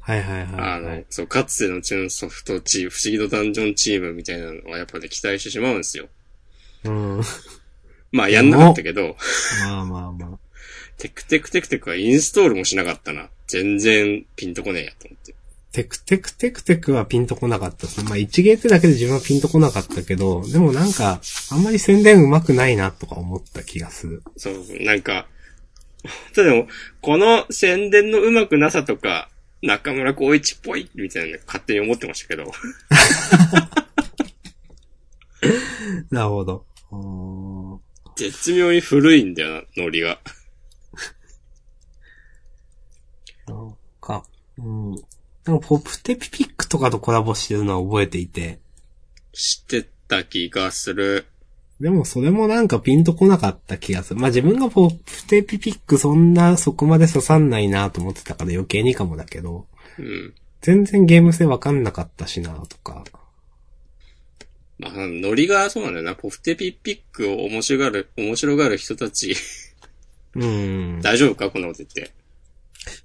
[0.00, 6.08] はいはいはい、あの、そう、かつてのチューンソフトチーム、不思議のダンジョンチームみたいなのはやっぱね、期待してしまうんですよ。
[6.84, 7.20] うん。
[8.12, 9.16] まあ、やんなかったけど、
[9.64, 10.38] まあまあまあ。
[10.98, 13.30] テクテクテクテクはインストールもしなかったな。
[13.48, 15.34] 全然ピンとこねえやと思って。
[15.72, 18.08] テクテクテクテクはピンとこなかったですね。
[18.08, 24.22] まあ一芸ってだけで自分はピンとこなかったけど、でもなんか、あんまり宣伝上手くないなとか思った気がする。
[24.36, 25.28] そう、なんか、
[26.34, 26.66] た だでも、
[27.00, 29.28] この宣伝の上手くなさとか、
[29.62, 32.50] 中村光一っぽいみたいなの勝手に思ってましたけど、
[36.10, 36.64] なるほど。
[38.16, 40.18] 絶妙に古いんだよな、ノリが。
[43.46, 44.24] なんか、
[44.58, 44.96] うん。
[45.50, 48.60] なんかポプテピピックとかとコラボしてるのは覚えていて、
[49.32, 51.26] 知ってた気がする。
[51.80, 54.20] でもそれもなんかピンとこなかった気がする。
[54.20, 59.66] まあ自分がポプテピピックそんなそこまで刺さんないなと思ってたから余計にかもだけど、
[59.98, 60.34] うん。
[60.60, 63.02] 全然ゲーム性わかんなかったしなとか。
[64.78, 66.14] まあ、ノリがそうなんだよな。
[66.14, 69.34] ポフテピッピックを面白がる、面白がる人たち、
[70.34, 71.00] うん。
[71.02, 71.50] 大丈夫か？
[71.50, 72.12] こんなこと言って。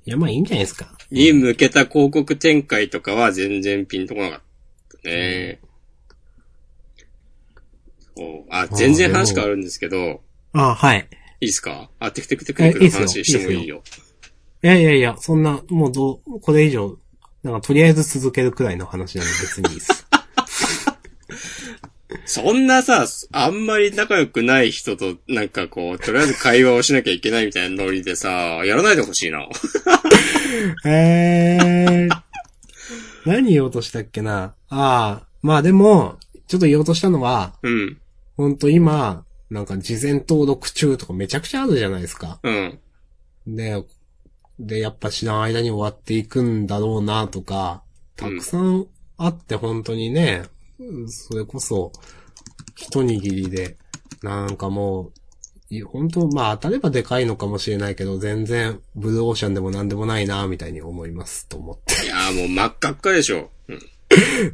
[0.05, 0.97] いやまあいいんじゃないですか。
[1.11, 4.41] に向けた広告展開とかは全然ピンとこなかっ
[5.03, 5.59] たね。
[8.17, 10.21] そうあ、全然話変わるんですけど、
[10.53, 11.07] あはい。
[11.41, 11.89] いいっすか？
[11.99, 13.83] あ、テクテクテクテクの話してもいいよ。
[14.63, 16.97] いやいやいや、そんな、もうどう、これ以上、
[17.43, 20.04] なんかとりあえず続けるくらいの話なんで別にいいです。
[22.25, 29.47] そんなさ、あんまり仲良くない人と、なんかこう、とりあえず会話をしなきゃいけないみたいなノリでさ、やらないでほしいな。
[30.85, 32.21] えー。
[33.25, 34.55] 何言おうとしたっけな？
[34.69, 37.97] ああ、まあでも、ちょっと言おうとしたのは、うん。
[38.37, 42.39] ほんと今、なんか事前登録中とかめちゃくちゃあるじゃないですか。
[42.43, 42.79] うん。
[43.47, 43.83] で、
[44.59, 47.83] で、やっぱ知らん間に終わっていくんだろうなとか、
[48.15, 48.85] たくさん
[49.17, 50.54] あって本当にね、うん
[51.07, 51.91] それこそ、
[52.75, 53.77] 一握りで、
[54.21, 55.11] なんかもう、
[55.69, 62.05] い本当まあ当たればでかいのかもしれないけど、全然、ブルーオーシャンでもなんでもないな、みたいに思います、と思って。
[62.05, 63.49] いやーもう真っ赤っかでしょ。
[63.67, 63.79] うん。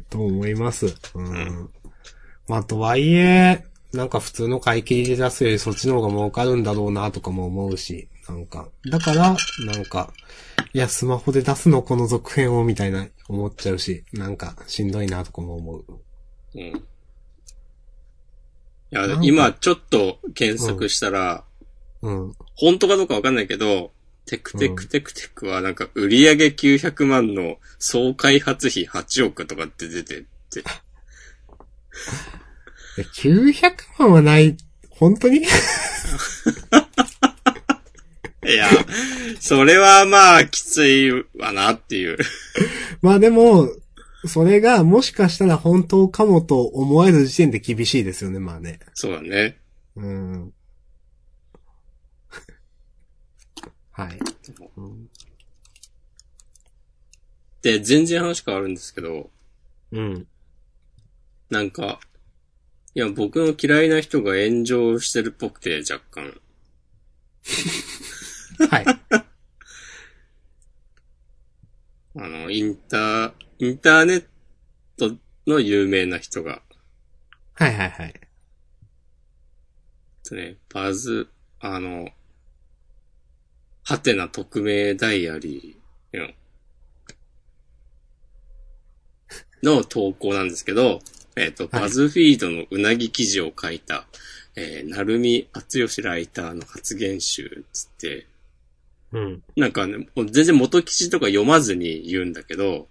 [0.08, 0.94] と思います。
[1.14, 1.70] うん。
[2.48, 10.12] まあ、とはいえ、なんか普通の買い切りで出すよりそっちの方が儲かるんだろうなとかも思うし、なんか、だから、なんか、
[10.72, 15.84] いや、スマホで出すのこの続編をみたいな思っちゃうし、なんかしんどいなとかも思う。
[16.54, 16.60] うん。
[16.60, 16.72] い
[18.90, 21.44] や今ちょっと検索したら、
[22.02, 22.34] うん。
[22.54, 23.92] 本当かどうかわかんないけど、
[24.26, 30.26] テクテクテクテクはなんか売上900万の総開発費8億とかって出てて、
[32.98, 34.56] え900万はない、
[34.90, 35.38] 本当に？
[38.44, 38.68] いや、
[39.40, 42.18] それはまあきついわなっていう。
[43.00, 43.68] まあでも、
[44.26, 48.78] それがもしかしたら本当かもと思える時点で厳しいですよね、まあね。
[48.94, 49.58] そうだね。
[49.96, 50.52] うん。
[53.92, 54.18] はい。
[54.76, 55.08] うん
[57.62, 59.30] で、全然話変わるんですけど、
[59.92, 60.26] うん。
[61.48, 62.00] なんか、
[62.94, 66.40] いや、僕の嫌いな人が炎上してるっぽくて、若干。
[68.68, 68.84] はい。
[72.16, 73.32] あの、インター、
[73.62, 74.24] インターネッ
[74.98, 75.14] ト
[75.46, 76.62] の有名な人が、
[77.54, 78.14] はいはいはい。
[80.32, 81.28] ね、バズ、
[81.60, 82.08] あの、
[83.84, 86.18] ハテナ匿名ダイアリー
[89.62, 90.98] のの投稿なんですけど、
[91.36, 94.06] えっ、と、はいバズフィードのうなぎ記事を書いた、
[94.56, 98.26] えー、なるみあつよしライターの発言集つって、
[99.12, 99.42] うん。
[99.54, 102.88] なんかね、全然元記事とか読まずに言うんだけど、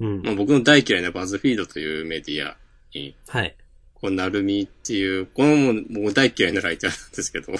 [0.00, 0.32] うんま。
[0.32, 2.56] あ、僕の大嫌いなバズフィードというメディア
[2.94, 3.54] に、はい。
[3.94, 7.52] こう、なるみっていう、このもう、もう大嫌いなライターなんですけど、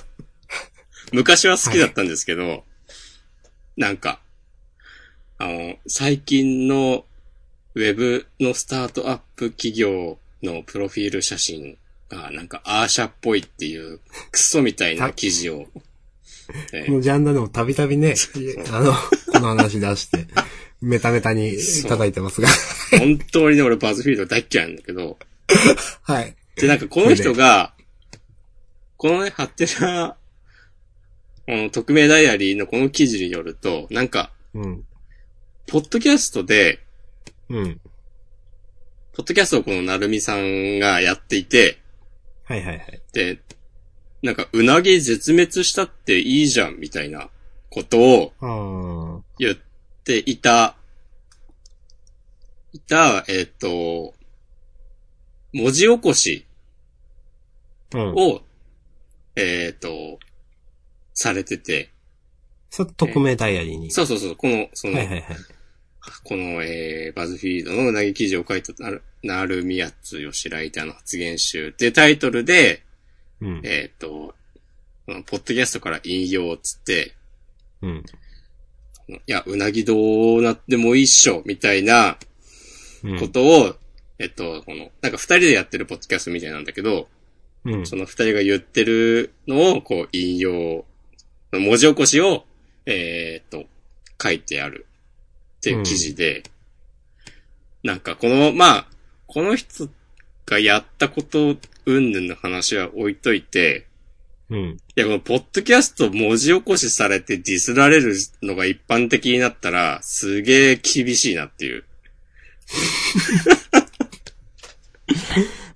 [1.13, 2.65] 昔は好きだったんですけど、
[3.77, 4.21] なんか、
[5.39, 7.05] あの、最近の
[7.75, 14.01] ウェブのスタートアップ企業のプロフィール写真が、なんかアーシャっぽいっていう、
[14.33, 15.67] クソみたいな記事を、
[16.73, 18.15] えこのジャンダでもたびたびね、
[18.73, 18.93] あの、
[19.33, 20.27] この話出して、
[20.81, 21.57] メタメタに
[21.89, 22.49] 叩いてますが。
[22.99, 25.19] 本当にね、俺バズフィード大嫌いなんだけど、
[26.03, 26.37] はい。
[26.57, 27.75] で、なんかこの人が、
[28.97, 30.17] このね、ハテナ、
[31.47, 34.85] この匿名ダイアリーのこの記事によると、なんか、うん。
[35.67, 36.81] ポッドキャストで、
[37.49, 37.81] うん。
[39.15, 41.79] ポッドキャストをこのなるみさんがやっていて、
[42.45, 43.03] はいはいはい。
[43.13, 43.41] で、
[44.23, 47.31] なんか、うなぎ絶滅したっていいじゃん、みたいな
[47.71, 49.57] ことをあ言っ
[50.09, 50.75] ていた、
[52.73, 54.15] いた、えっ、と、
[55.53, 56.47] 文字起こし
[57.95, 57.99] あ。
[57.99, 58.15] うん。
[58.15, 58.41] を、
[59.37, 60.19] えっ、と、
[61.13, 61.91] されてて、
[62.71, 63.91] それ匿名ダイアリーに。
[63.91, 65.37] そうそうそう、この、その、はいはいはい。
[66.25, 72.83] この、えー、バズフィードのうなぎ記事を書いたなる、なるみやつよしライターの発言集ってタイトルで、
[73.43, 73.61] うん。
[73.63, 74.35] えっ、と、
[75.07, 77.15] ポッドキャストから引用っつって、
[77.83, 78.05] うん。
[79.09, 82.19] いや、うなぎどうなってもいいっしょ、みたいな
[83.05, 83.77] うんことを、
[84.19, 87.09] えっと、この、なんか二人でやってるポッドキャストみたいなんだけど、
[87.65, 87.87] うん。
[87.87, 90.85] その二人が言ってるのを、こう、引用、
[91.53, 92.45] 文字起こしを、
[92.87, 93.69] えーっと、
[94.21, 94.87] 書いてある
[95.59, 96.43] っていう記事で、
[97.83, 98.87] なんかこの、まあ、
[99.27, 99.89] この人
[100.47, 103.87] がやったこと、うんぬんの話は置いといて、
[104.51, 104.59] うん。
[104.61, 111.85] いや、このポッドキャスト文字起こしされてディスられるのが一般的になったら、すげえ厳しいなっていう。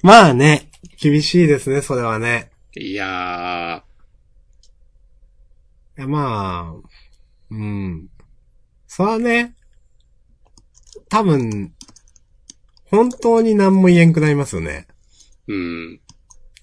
[0.02, 2.50] まあね、厳しいですね、それはね。
[2.74, 3.84] いや
[5.98, 6.88] いやまあ、
[7.50, 8.08] うん。
[8.86, 9.54] それはね、
[11.10, 11.74] 多分、
[12.86, 14.86] 本当に何も言えんくなりますよね。
[15.48, 16.00] ー、うん。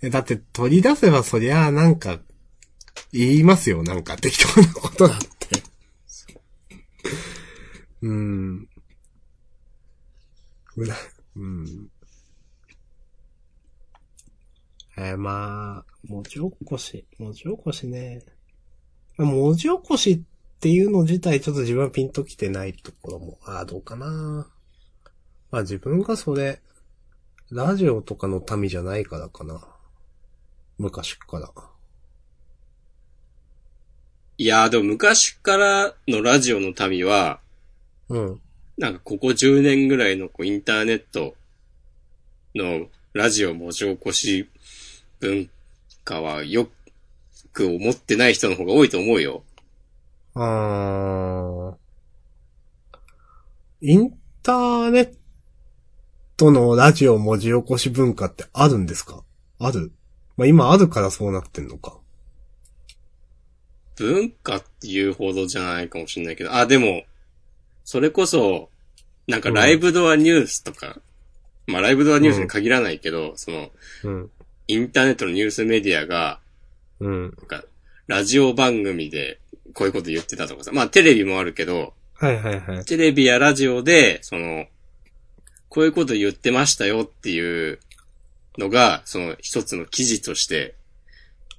[0.02, 2.20] えだって取り出せばそりゃあなんか、
[3.12, 5.64] 言いますよ、なんか適当なことだって。
[8.02, 8.70] うん。
[11.36, 11.90] うん。
[14.98, 18.22] えーまあ、文字起こし、文字起こしね。
[19.18, 24.50] 文字起こしっていうの自体ちょっと自分はピンときてないところも、ああ、どうかな。
[25.52, 26.62] まあ自分がそれ、
[27.50, 29.66] ラジオとかの民じゃないからかな。
[30.80, 31.52] 昔から。
[34.38, 37.42] いやーでも昔からのラジオの民は、
[38.08, 38.42] うん。
[38.78, 41.36] なんかここ10年ぐらいのこうインターネット
[42.56, 44.50] のラジオ文字起こし
[45.20, 45.50] 文
[46.06, 46.70] 化はよ
[47.52, 49.44] く思ってない人の方が多いと思うよ。
[50.36, 51.76] あー。
[53.82, 55.14] インターネッ
[56.38, 59.26] トのラジオ文字起こし文化ってあるんですか？
[59.60, 59.92] ある？
[60.40, 61.98] まあ今あるからそうなってんのか。
[63.98, 67.04] 文化っていうほどじゃないかもしれないけど、あ、でも、
[67.84, 68.70] それこそ、
[69.28, 71.02] なんかライブドアニュースとか、
[71.68, 73.70] まあライブドアニュースに限らないけど、その、
[74.06, 74.32] うん。
[74.70, 76.40] インターネットのニュースメディアが、
[77.02, 77.22] うん。
[77.24, 77.66] なんか、
[78.08, 79.42] ラジオ番組で
[79.74, 82.86] こういうこと言ってたとかさ、まあテレビもあるけど、はいはいはい。
[82.86, 84.68] テレビやラジオで、その、
[85.68, 87.80] こういうこと言ってましたよっていう
[88.58, 90.76] のが、その一つの記事として、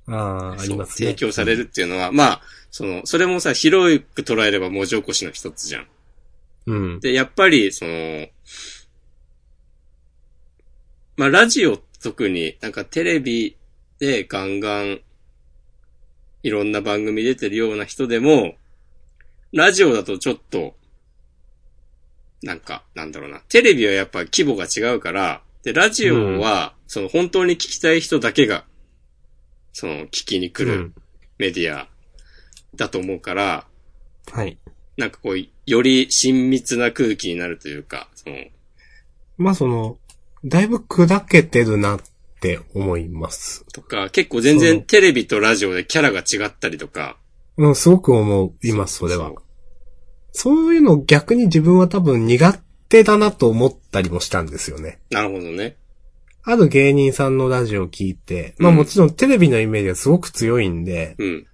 [0.07, 1.09] あー、ありますね。
[1.09, 5.87] 提供されるっていうのは、まあ、その、それもさ、広く捉えれば文字起こしの一つじゃん。
[6.67, 7.01] うん。
[7.01, 8.27] で、やっぱり、その、
[11.17, 13.57] まあ、ラジオ特になんかテレビ
[13.99, 15.01] でガンガン
[16.43, 18.55] いろんな番組出てるような人でも、
[19.53, 20.75] ラジオだとちょっと、
[22.43, 23.41] なんか、なんだろうな。
[23.49, 28.65] テレビはやっぱ規模が違うから、で、ラジオは、その本当に聞きたい人だけが、
[29.73, 30.95] その聞きに来るうん。
[31.39, 31.89] メディア
[32.77, 33.67] だと思うから、
[34.31, 34.59] はい。
[34.97, 38.37] なんかこう、より親密な空気になるというか、その、
[39.39, 39.99] まあその、
[40.45, 42.01] だいぶ砕けてるなっ
[42.41, 43.65] て思います。
[43.73, 47.17] とか、結構全そ然うテレビとラジオでキャラが違ったりとか。
[47.57, 49.37] うん、すごく思います、それはう。
[50.33, 52.53] そういうの逆に自分は多分苦
[52.91, 54.99] 手だなと思ったりもしたんですよね。
[55.11, 55.77] なるほどね。
[56.43, 61.47] ある芸人さんのラジオを聞いて、まあうんもちろんテレビのイメージがすごく強いんで、うん。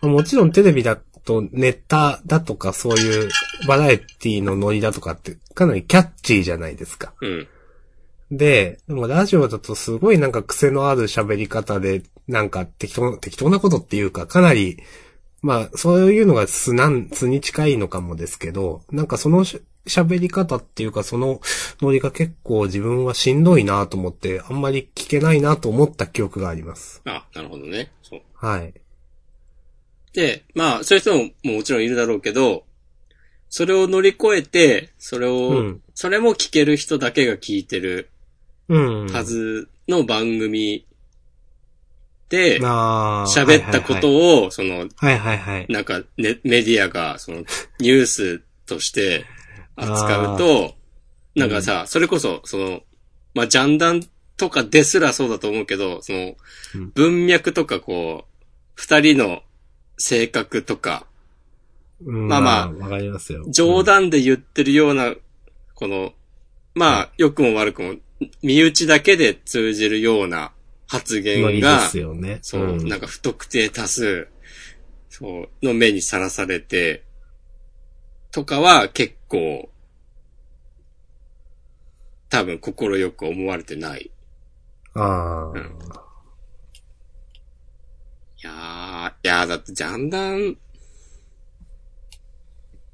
[0.00, 3.30] まあもちろんテレビだとネタだとかそういう
[3.66, 7.12] バラエティのノリだとかってかなりキャッチーじゃないですか。
[7.20, 7.48] うん。
[8.30, 14.78] で、でもラジオだとすごいなんか癖のある喋り方で、なんか適当、適当なことっていうか、かなり、
[15.42, 21.40] まあ、そういうのが素なん、素に近いのかもですけど、なんかそのし喋り方っていうか、その
[21.80, 27.02] ノリが結構自分はしんどいなと思って、あんまり聞けないなと思った記憶があります。
[27.04, 27.92] あ、なるほどね。
[28.02, 28.20] そう。
[28.34, 28.74] はい。
[30.14, 32.64] で、まあ、そういう人ももちろんいるだろうけど、
[33.50, 38.10] それを乗り越えて、それを、うんそれも聞ける人だけが聞いてる
[38.68, 39.06] うん。
[39.06, 40.84] はずの番組
[42.28, 45.66] で、喋ったことを、その、はいはいはい。
[45.68, 47.44] なんか、ね、メディアが、その、
[47.78, 49.24] ニュースとして
[49.76, 50.74] 扱うと、
[51.34, 52.80] なんかさ、それこそ、その、
[53.34, 54.02] まあ、ジャンダン
[54.36, 56.34] とかですらそうだと思うけど、その
[56.74, 58.44] うん、文脈とかこう、
[58.74, 59.42] 二人の
[59.98, 61.06] 性格とか、
[62.04, 63.44] うんまあまあわかりますよ。
[63.48, 65.14] 冗談で言ってるような、
[65.74, 66.12] この、
[66.74, 67.94] まあ、良くも悪くも、
[68.42, 70.52] 身内だけで通じるような
[70.86, 72.38] 発ノ言リでが、すよね。
[72.42, 72.88] そう、ん。
[72.88, 74.28] なんか不特定多数、
[75.08, 77.04] そう、の目にさらされて、
[78.34, 79.70] とかは結構、
[82.28, 84.10] 多分心よく思われてない。
[84.94, 85.78] ああ、うん
[88.42, 90.56] いやー、いやーだってジャンダン、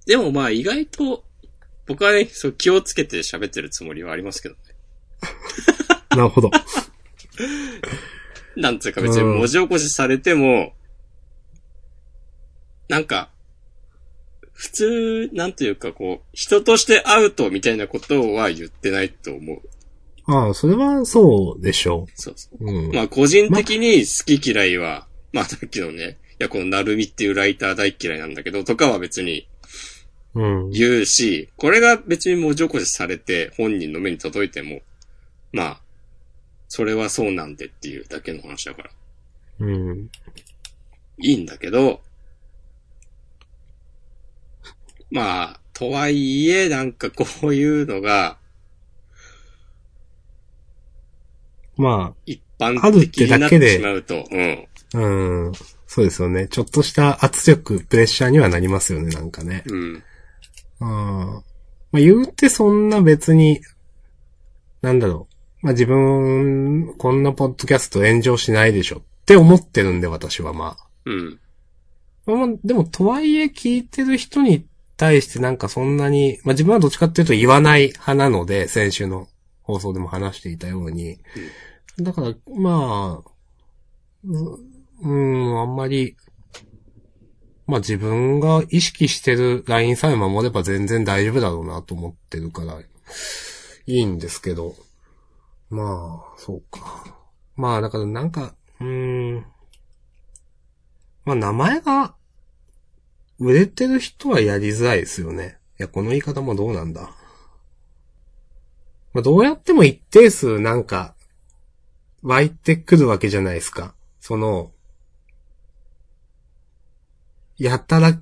[0.04, 1.24] でもまあ意外と、
[1.86, 4.60] 僕はね、そう気をつけて喋ってるつもりはありますけどね。
[6.10, 6.50] なるほど。
[8.56, 10.74] なんつうか別に文字起こしされても、
[12.90, 13.30] なんか、
[14.60, 19.62] 普通、なんていうかこう、人としてアウトみたいなことは言ってないと思う。
[20.26, 22.66] ああ、それはそうでしょそうそう。
[22.66, 22.70] う。
[22.70, 22.92] うん。
[22.94, 29.48] まあ個人的に好き嫌いは、まあさっきのね、いやこのなるみっていうライター大嫌いなんだけど、とかは別に
[30.34, 30.70] うん。
[30.72, 34.80] 言うし、これが別に文字起こしされて本人の目に届いても、
[35.52, 35.80] まあ、
[36.68, 38.90] それはそうなんでっていうだけの話だから。
[39.60, 40.10] うん。
[41.18, 42.02] いいんだけど、
[45.10, 48.38] まあ、とはいえ、なんかこういうのが
[51.80, 54.68] ま一般あるって的になっだけでてしまうと、うん。
[54.94, 55.52] あ、うん。
[55.86, 56.46] そうですよね。
[56.46, 59.64] ちょっとした圧力、プレッシャーにはなりますよね、なんかね。
[59.66, 60.04] うん。
[60.80, 60.84] うん。
[60.84, 61.42] ま
[61.94, 63.60] あ言うてそんな別に、
[64.82, 65.26] なんだろ
[65.62, 65.66] う。
[65.66, 70.88] まあ自分、こんなポッドキャスト炎上しないでしょって思ってるんで、私はまあ。
[71.06, 71.40] うん。
[72.26, 74.66] まあ、でも、とはいえ聞いてる人に
[75.00, 79.28] 対してなんかそんなに、まあ自分はどっちかっていうと言わない派なので、先週の
[79.62, 81.18] 放送でも話していたように。
[81.98, 83.30] だから、まあ、
[84.24, 84.60] う
[85.02, 86.16] うん、あんまり、
[87.66, 92.86] まあ自分が意識してるラインさえ守れば全然大丈夫だろうなと思ってるから、い
[93.86, 94.74] いんですけど。
[95.70, 97.04] まあ、そうか。
[97.56, 99.46] まあだからなんか、うーん。
[101.24, 102.14] まあ名前が、
[103.40, 105.58] 売れてる人はやりづらいですよね。
[105.78, 107.10] いや、この言い方もどうなんだ。
[109.14, 111.14] まあどうやっても一定数なんか、
[112.22, 113.94] 湧いてくるわけじゃないですか。
[114.20, 114.72] その、
[117.56, 118.20] やたら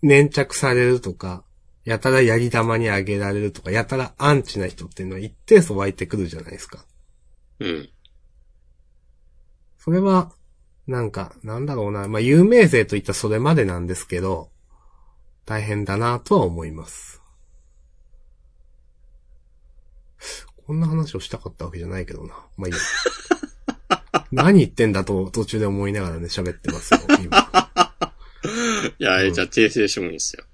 [0.00, 1.42] 粘着されるとか、
[1.84, 6.84] やたらやり玉にあげられるとか、やたらアンチな人っていうのは一定数湧いてくるじゃないですか。
[7.58, 7.90] うん。
[9.78, 10.32] それは、
[10.86, 12.06] なんか、なんだろうな。
[12.06, 14.51] まあ、有名税といったそれまでなんですけど、
[15.44, 17.22] 大変だなとは思います。
[20.66, 22.34] こんな話をしたかったわけじゃないけどな。
[22.56, 22.78] まあ、いいや。
[24.30, 27.48] 何言ってんだと途中で思いながらね、喋ってますよ、今。
[28.98, 30.44] いや、うんじゃあ訂正してもいいですよ。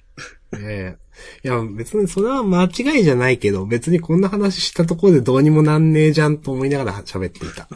[0.55, 1.09] ええ
[1.45, 7.69] いや、別にそれは間違いじゃないけど、別にこんな話したところでどうにもなんねえじゃんと思いながら喋っていた。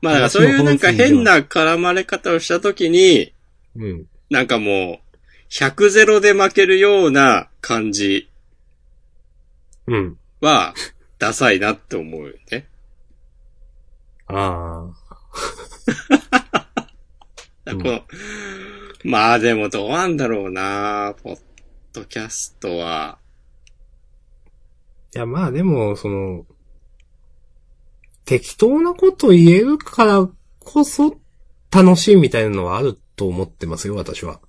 [0.00, 3.32] まあ、そういうなんか変な絡まれ方をしたときに、
[3.76, 4.06] うん。
[4.30, 5.07] なんかもう、
[5.50, 8.28] 100ゼロで負けるような感じ
[9.86, 10.18] うん。
[10.40, 10.74] は、
[11.18, 12.68] ダサいなって思うよね。
[14.26, 14.86] あ
[17.64, 18.02] この
[19.04, 21.38] まあでもどうなんだろうなポッ
[21.92, 23.18] ドキャストは。
[25.14, 26.44] いや、まあでも、その、
[28.26, 30.28] 適当なこと言えるから
[30.60, 31.18] こそ
[31.70, 34.40] 楽しいみたいなのはあると思ってますよ、私は。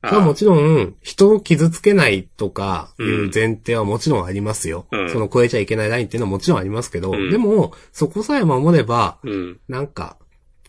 [0.00, 4.86] まあもちろん、人を傷つけないとかいう前提はもちろんありますよ。
[4.92, 9.60] うんその超えちゃいけないラインっていうのはもちろんありますけど、うんでも、そこさえ守れば、うん。
[9.68, 10.16] なんか、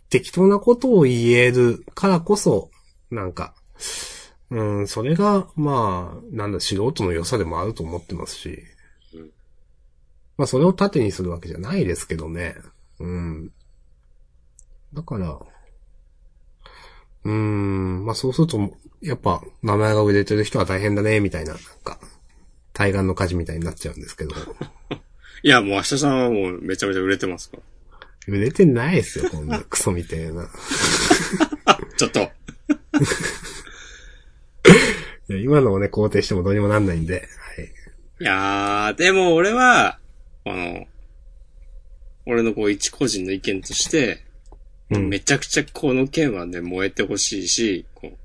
[0.10, 2.72] 適当なことを言えるからこそ、
[3.12, 3.54] なんか、
[4.50, 8.64] うん、それが、まあ、なんだ、素人の良さでもあると思ってますし。
[9.14, 9.30] うん
[10.38, 12.56] まあ、それを盾にするわけじゃないですけどね。
[13.00, 13.52] うん。
[14.94, 15.38] だから、
[17.26, 18.58] うーん、まあそうすると、
[19.02, 22.00] やっぱ、名前が売れてる人は大変だね、みたいな、なんか、
[22.74, 24.36] 対岸の火事みたいになっちゃうんですけど。
[25.44, 27.58] いや、もう明日さんはもうめちゃめちゃ売れてますか？
[27.58, 27.64] ら。
[28.28, 30.50] 売れてないですよ、こんな クソみたいな。
[31.98, 32.20] ちょっと。
[35.30, 37.14] いや今のをね、肯定してもどうにもなんないんで、
[37.56, 37.66] はい。
[38.22, 40.00] いやー、でも俺は、
[40.46, 40.88] あの、
[42.26, 44.24] 俺のこう一個人の意見として、
[44.92, 45.10] うん。
[45.10, 48.18] めちゃくちゃこの件はね、燃えてほしいし、こう、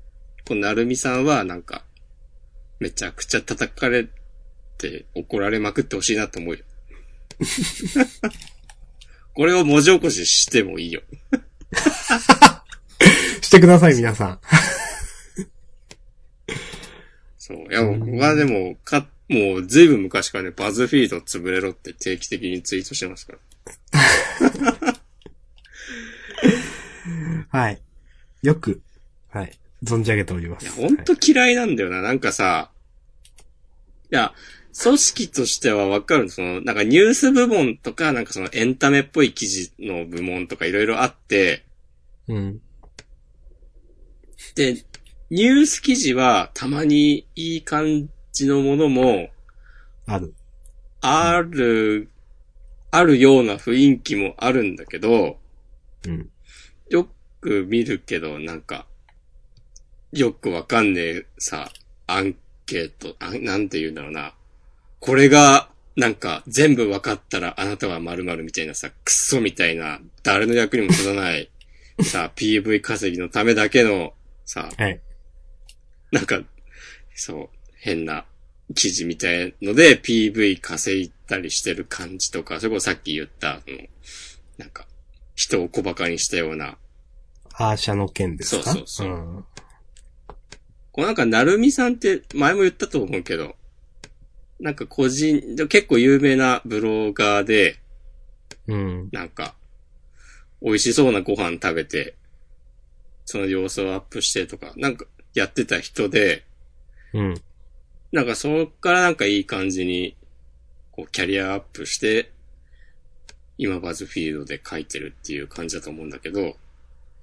[0.47, 1.83] このなるみさんはなんか、
[2.79, 4.07] めちゃくちゃ叩かれ
[4.77, 6.63] て怒られまくってほしいなと思うよ。
[9.33, 11.01] これを文字起こししてもいいよ。
[13.41, 14.39] してください、皆さん。
[17.37, 17.57] そう。
[17.69, 23.39] いや、僕はでも、か、もうずいぶん昔からね、バズフィード潰れろって定期的にツイートしてますから。
[27.59, 27.81] はい。
[28.41, 28.81] よく、
[29.29, 29.59] はい。
[29.83, 30.81] 存じ上げておりまいや、す。
[30.81, 32.01] ほんと嫌いなんだよな。
[32.01, 32.71] なんかさ、
[34.11, 34.33] いや、
[34.81, 36.29] 組織としてはわかる。
[36.29, 41.63] その、なんかニュース部門とか、なんかそのエンタメっぽい記事の部門とかいろいろあって、
[42.27, 42.61] はいうん。
[44.55, 44.85] で、
[45.29, 49.29] ニュース記事はたまにいい感じのものも
[50.07, 50.33] ある。
[51.01, 52.09] ある、
[52.91, 55.37] あるような雰囲気もあるんだけど、
[56.05, 56.29] うん。
[56.89, 57.07] よ
[57.41, 58.87] く見るけど、なんか、
[60.15, 61.69] よくわかんねえさ、
[62.07, 62.35] アン
[62.65, 64.33] ケート、あなんて言うんだろうな。
[64.99, 71.49] これが、なんか、全部わかったらあなたは〇〇みたいなさ、クソみたいな、誰の役にも立たない、
[72.03, 74.13] さ、 PV 稼ぎのためだけの、
[74.45, 74.99] さ、はい。
[76.11, 76.41] なんか、
[77.13, 78.25] そう、変な
[78.73, 83.77] 記事みたいので PV 稼いだりしてる感じとか、それこそさっき言った、その
[84.57, 84.85] なんか、
[85.35, 86.77] 人を小馬鹿にしたような、
[87.53, 88.63] アーシャの件ですか？
[88.63, 89.45] そうそうそううん。
[90.95, 93.57] こうなんか、なるみさんって前も言ったと思うけど、
[94.61, 97.81] なんか個人、で結構有名なブロガーで、
[98.67, 99.09] うん。
[99.11, 99.55] なんか、
[100.61, 102.15] 美味しそうなご飯食べて、
[103.25, 106.45] その様子をアップしてとか、なんかやってた人で、
[107.11, 107.41] うん。
[108.13, 110.15] なんかそっからなんかいい感じに、
[110.93, 112.31] こうキャリアアップして、
[113.57, 116.55] 今バズフィードで書いてるっていう感じだと思うんだけど、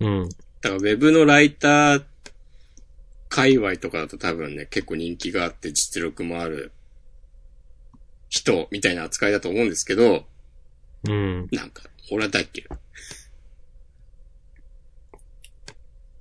[0.00, 0.28] うん。
[0.60, 2.02] だからウェブのライター
[3.34, 6.70] 界隈とかだと多分ね、結構人気があって実力もある
[8.28, 10.26] 人みたいな扱いだと思うんですけど、
[11.08, 11.48] うん。
[11.50, 12.68] なんか、俺は大っ嫌い。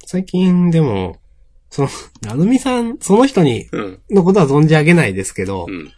[0.05, 1.19] 最近でも、
[1.69, 1.89] その、
[2.21, 4.01] なるみさん、その人に、うん。
[4.09, 5.91] のことは存じ上げないですけど、うん。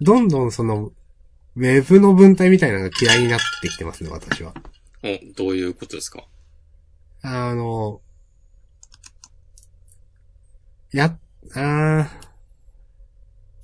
[0.00, 0.92] どんどんその、
[1.56, 4.54] ウェブの文体みたいなのが嫌いになってきてますね、私は。
[5.02, 6.26] お、どういうことですか？
[7.20, 8.00] あの、
[10.92, 11.16] や、
[11.54, 12.06] あー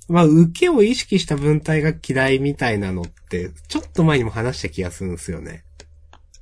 [0.07, 5.63] まあ、受けを意識した文体が嫌いみたいなのって、ちょっと前にも話した気がするんですよね。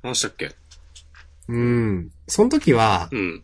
[0.02, 0.50] 話したっけ？
[1.48, 2.10] うん。
[2.26, 3.42] その時は、うん。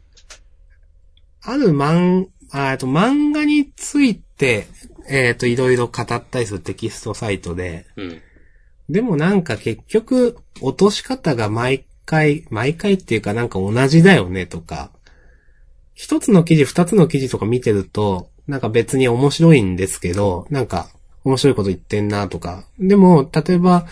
[1.42, 4.66] ある漫、あえっと、漫画について、
[5.08, 8.22] えっ、と、いろいろ語ったりするテキストサイトで、うん。
[8.88, 14.90] でもなんか結局、落とし方が毎回、毎回っていうかなんか同じだよねとか、
[15.94, 20.88] 一つの記事、二つの記事とか見てると、なんか別に面白いんですけど、なんか
[21.24, 22.64] 面白いこと言ってんなとか。
[22.78, 23.86] でも、例えば、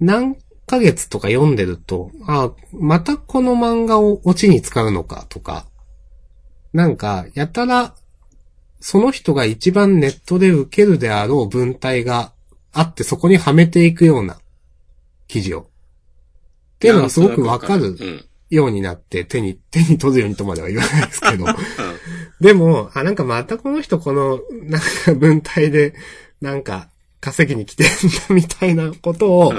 [0.00, 0.36] 何
[0.66, 5.66] ヶ月とか読んでると、あ、またこの漫画をオチに使うのかとか、
[6.72, 7.94] なんか、やたら、
[8.80, 12.32] その人が一番ネットで受けるであろう文体が
[12.72, 14.38] あってそこにはめていくような
[15.26, 15.60] 記事を。
[15.60, 15.64] っ
[16.80, 17.96] ていうのがすごくわかる。
[18.50, 21.44] ようになって手に、 手に取るようにとまでは言わないですけど。
[21.44, 21.54] うん。
[22.40, 25.94] でも、あ、なんかまたこの人この、 なんか文体で、
[26.40, 26.90] なんか
[27.20, 29.54] 稼ぎに来てんだみたいなことを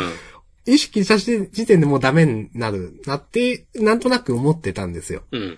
[0.66, 5.24] 意識した時点でもうダメになるなって、なんとなく思ってたんですよ。
[5.32, 5.42] うん。
[5.42, 5.58] うん。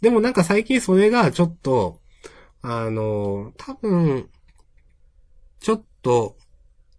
[0.00, 2.00] でもなんか最近それがちょっと、
[2.62, 4.28] あの、多分、
[5.60, 6.36] ちょっと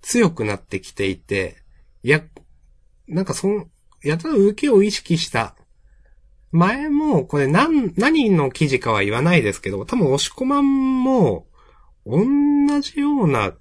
[0.02, 1.58] 強くなってきていて、
[2.04, 2.24] いや、
[3.08, 3.68] なんかその、
[4.04, 5.56] やたら受けを意識した。
[6.56, 11.46] 前も、これ何、何の記事かは言わないですけど、多分押し込まんも、
[12.06, 12.24] 同
[12.82, 13.54] じような、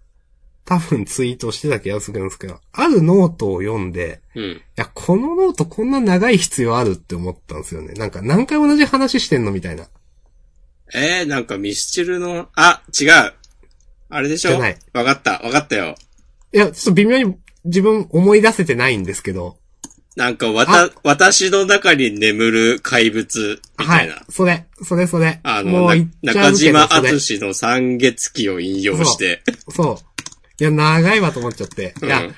[0.65, 4.45] 多分ツイートしてた気がするんですけど、あるノートを読んで、うん。
[4.45, 7.93] いや、このノートこんな長い必要あるって思ったんですよね。
[7.95, 9.89] なんか何回同じ話してんのみたいな。
[10.95, 13.35] えー、なんかミスチルの、あ、違う。
[14.09, 14.51] あれでしょ？
[14.51, 15.97] じゃないわかった、わかったよ。
[16.53, 19.59] いや、ちょっと微妙に自分思い出せてないんですけど。
[20.17, 24.23] なんか、わた、私の中に眠る怪物、みたはいいな。。
[24.29, 25.41] それ、それそれ。
[25.43, 25.91] あの、
[26.23, 29.43] 中島敦の三月期を引用して。
[29.71, 30.63] そう。
[30.63, 31.95] いや、長いわと思っちゃって。
[32.03, 32.35] いや、うん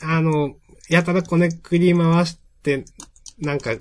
[0.00, 0.56] あの、
[0.88, 2.84] やたらこねくり回して、
[3.38, 3.72] なんか、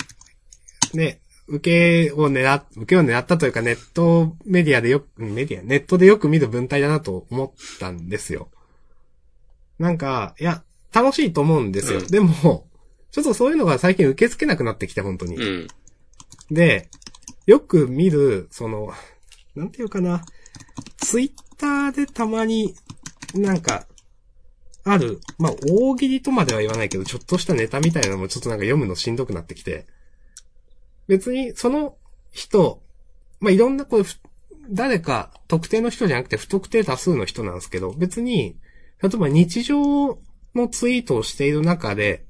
[0.94, 8.50] ね、受けを狙っ、受けを狙ったというかネットメディアでよく、メディア、ネットでよく見る文体だなと思ったんですよ。
[9.80, 12.00] なんか、いや、楽しいと思うんですよ。
[12.00, 12.68] うんでも、
[13.12, 15.36] ちょっとそういうのが最近受け付けなくなってきて、本当に。
[15.36, 15.68] うん。
[16.52, 16.90] で、
[17.46, 18.94] よく見る、その、
[19.56, 20.24] なんていうかな、
[20.98, 22.76] ツイッターでたまに、
[23.34, 23.88] なんか、
[24.84, 29.86] ある、まあ、大喜利とまでは言わないけど、ちょっとしたネタみたいなのもちょっとなんか読むのしんどくなってきて、
[31.08, 31.98] 別に、その
[32.32, 32.82] 人、
[33.40, 34.16] まあ、いろんな、これ、ふ
[34.70, 38.58] 誰か特定の人じゃなくて不特定多数の人なんですけど、別に、
[39.02, 40.20] 例えば日常
[40.56, 42.26] のツイートをしている中で、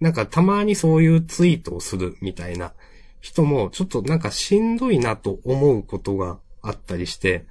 [0.00, 2.72] なんかたまにそういうツイートをするみたいな
[3.20, 7.46] 人も、ちょっとなんかしんどいなと思うことがあったりして、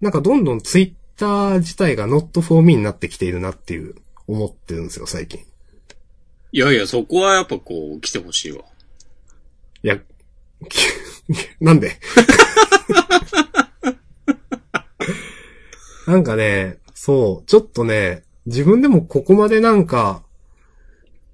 [0.00, 3.94] なんかどんどんツイッター自体が not for me になってきているなっていう、
[4.26, 5.40] 思ってるんですよ、最近。
[6.52, 8.64] いやいや、そこはやっぱこう、来てほしいわ。
[9.82, 9.98] いや、
[11.60, 11.98] なんで？
[16.06, 20.22] なんかね、そう、ちょっとね、自分でもここまでなんか、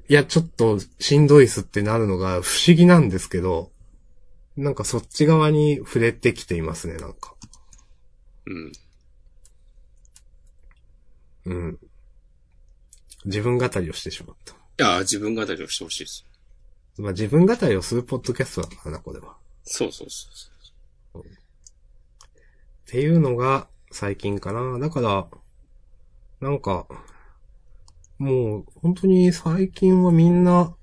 [0.09, 3.71] いや、ちょっとしんどいっすってなるのが不思議なんですけど、
[4.57, 7.35] なんかそっち側に触れてきていますね、なんか。
[8.47, 8.73] うん。
[11.45, 11.79] うん。
[13.25, 14.55] 自分語りをしてしまった。
[14.55, 16.25] いや、自分語りをしてほしいです。
[16.99, 19.37] まあ自分語りをするポッドキャストだからな、これは。
[19.63, 20.29] そうそうそ
[21.15, 24.79] うっていうのが最近かな。
[24.79, 25.27] だから、
[26.41, 26.87] なんか、
[28.19, 30.75] もう本当に最近はみんな、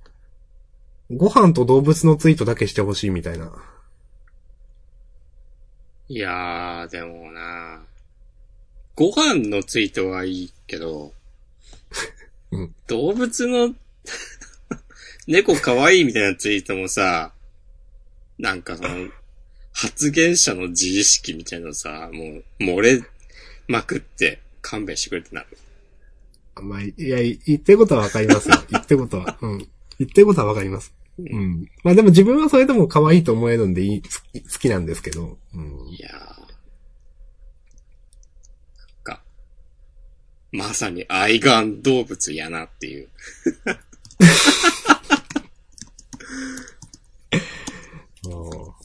[1.12, 3.52] ご飯と動物のツイートだけしてほしいみたいな。
[6.08, 7.82] いやー、でもな
[8.96, 11.14] ご飯のツイートはいいけど、
[12.52, 13.76] うん動物の
[15.28, 17.34] 猫可愛いみたいなツイートもさ、
[18.38, 19.10] なんかその、
[19.74, 23.04] 発言者の自意識みたいなのさ、もう漏れ
[23.68, 25.48] まくって勘弁してくれってなる。
[26.56, 28.56] あんまり、いや、言ってることはわかりますよ。
[28.72, 29.38] 言ってることは。
[29.42, 29.58] うん。
[30.00, 30.94] 言ってることはわかります。
[31.20, 31.70] うん。
[31.84, 35.38] まあでも自分はそれでも可愛いと思えるんでいい、好き好きなんですけど。
[35.54, 35.90] うん。
[35.90, 36.14] いやー。
[36.14, 36.28] なん
[39.04, 39.22] か、
[40.52, 43.10] まさに愛玩動物やなっていう。
[48.24, 48.76] も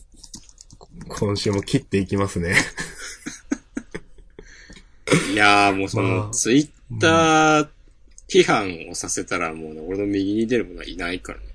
[1.04, 2.56] う今週も切っていきますね。
[5.32, 7.68] いやーもうそまの、あツイッター
[8.28, 11.45] 批判をさせたらもうね、俺の右に出る者はいないからね。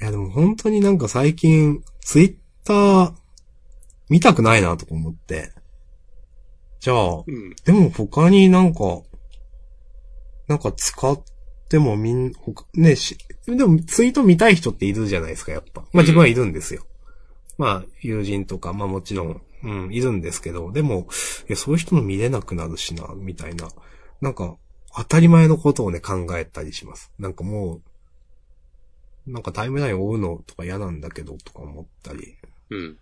[0.00, 2.34] いやでも本当になんか最近、ツイッ
[2.64, 3.12] ター
[4.08, 5.52] 見たくないなとか思って。
[6.80, 7.54] じゃあ、うん。
[7.64, 9.02] でも他になんか、
[10.48, 11.22] なんか使っ
[11.68, 15.82] てもみん、他、ねし、でもツイート見たい人っているじゃないですか、やっぱ。
[15.92, 16.84] まあ自分はいるんですよ。
[17.56, 21.08] まあ友人とか、まあもちろん、うん、いるんですけど、でも、
[21.48, 23.68] いや、そういう人の見れなくなるしな、みたいな。
[24.20, 24.56] なんか、
[24.94, 27.12] 当たり前のことをね、考えたりします。
[27.18, 27.80] なんかも
[29.26, 32.36] う、なんかタイムラインを追うのとか嫌なんだけど、とか思ったり。
[32.70, 32.98] うん。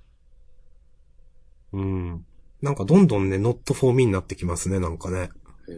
[1.72, 2.26] うん。
[2.62, 5.30] なんかどんどんね、not for me になってきますね、なんかね。
[5.68, 5.72] へ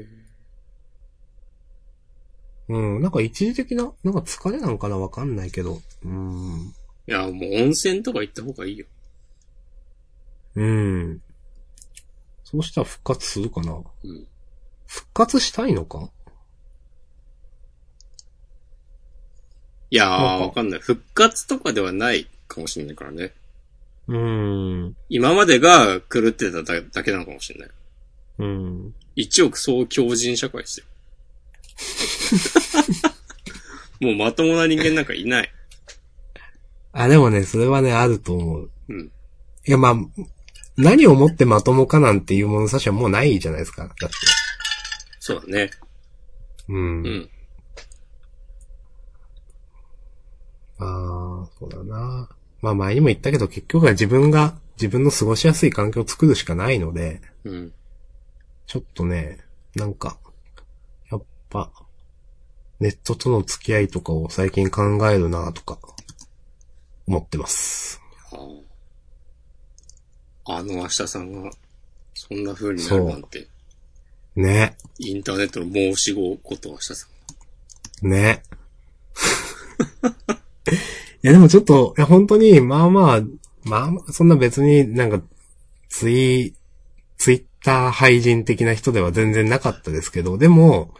[0.00, 0.06] え。
[2.68, 5.80] うん、なんか一時的な、なんか疲れなんかなわかんないけど。
[6.04, 6.72] うん。
[7.06, 7.32] いや、もう
[7.62, 8.86] 温泉とか行った方がいいよ。
[10.54, 11.22] うん。
[12.44, 13.72] そうしたら復活するかな？
[13.72, 14.26] うん。
[14.86, 16.10] 復活したいのか？
[19.90, 20.80] いやー、わかんない。
[20.80, 23.32] 復活とかではないかもしれないからね。
[24.08, 24.96] うん。
[25.08, 27.70] 今までが狂ってただだけなのかもしれない。
[28.38, 28.94] うん。
[29.16, 30.86] 一億総強人社会ですよ。
[34.00, 35.52] もうまともな人間なんかいない。
[36.92, 38.70] あ、でもね、それはね、あると思う。
[38.88, 39.12] うん。
[39.66, 39.94] いや、まあ、
[40.76, 43.82] 何をもってまともかなんていう物差しはもうないじゃないですか。
[43.82, 44.06] だって。
[45.20, 45.70] そうだね。
[46.68, 47.02] うん。
[47.02, 47.30] うん。
[50.78, 52.28] ああ、そうだな。
[52.60, 57.72] まあ前にも言ったけど、結局は自分が、自分の過ごしやすい環境を作るしかないので、うん。
[58.66, 59.38] ちょっとね、
[59.76, 60.18] なんか、
[61.10, 61.70] やっぱ、
[62.80, 65.78] ネットとの付き合いとかを最近考えるなとか、
[67.06, 68.00] 思ってます。
[68.32, 68.36] あ
[70.44, 71.50] あの明日さんが、
[72.14, 73.48] そんな風になるなんて、
[74.34, 74.76] ね。
[74.98, 77.06] インターネットの申し子こと明日さ
[78.02, 78.08] ん。
[78.08, 78.42] ね。
[81.22, 83.20] いやでもちょっと、いや本当に、まあまあ、
[83.64, 85.22] まあまあ、そんな別になんか、
[85.88, 86.54] ツイ、
[87.18, 90.94] ツイッター廃人的な人では全然なかったですけど、でも、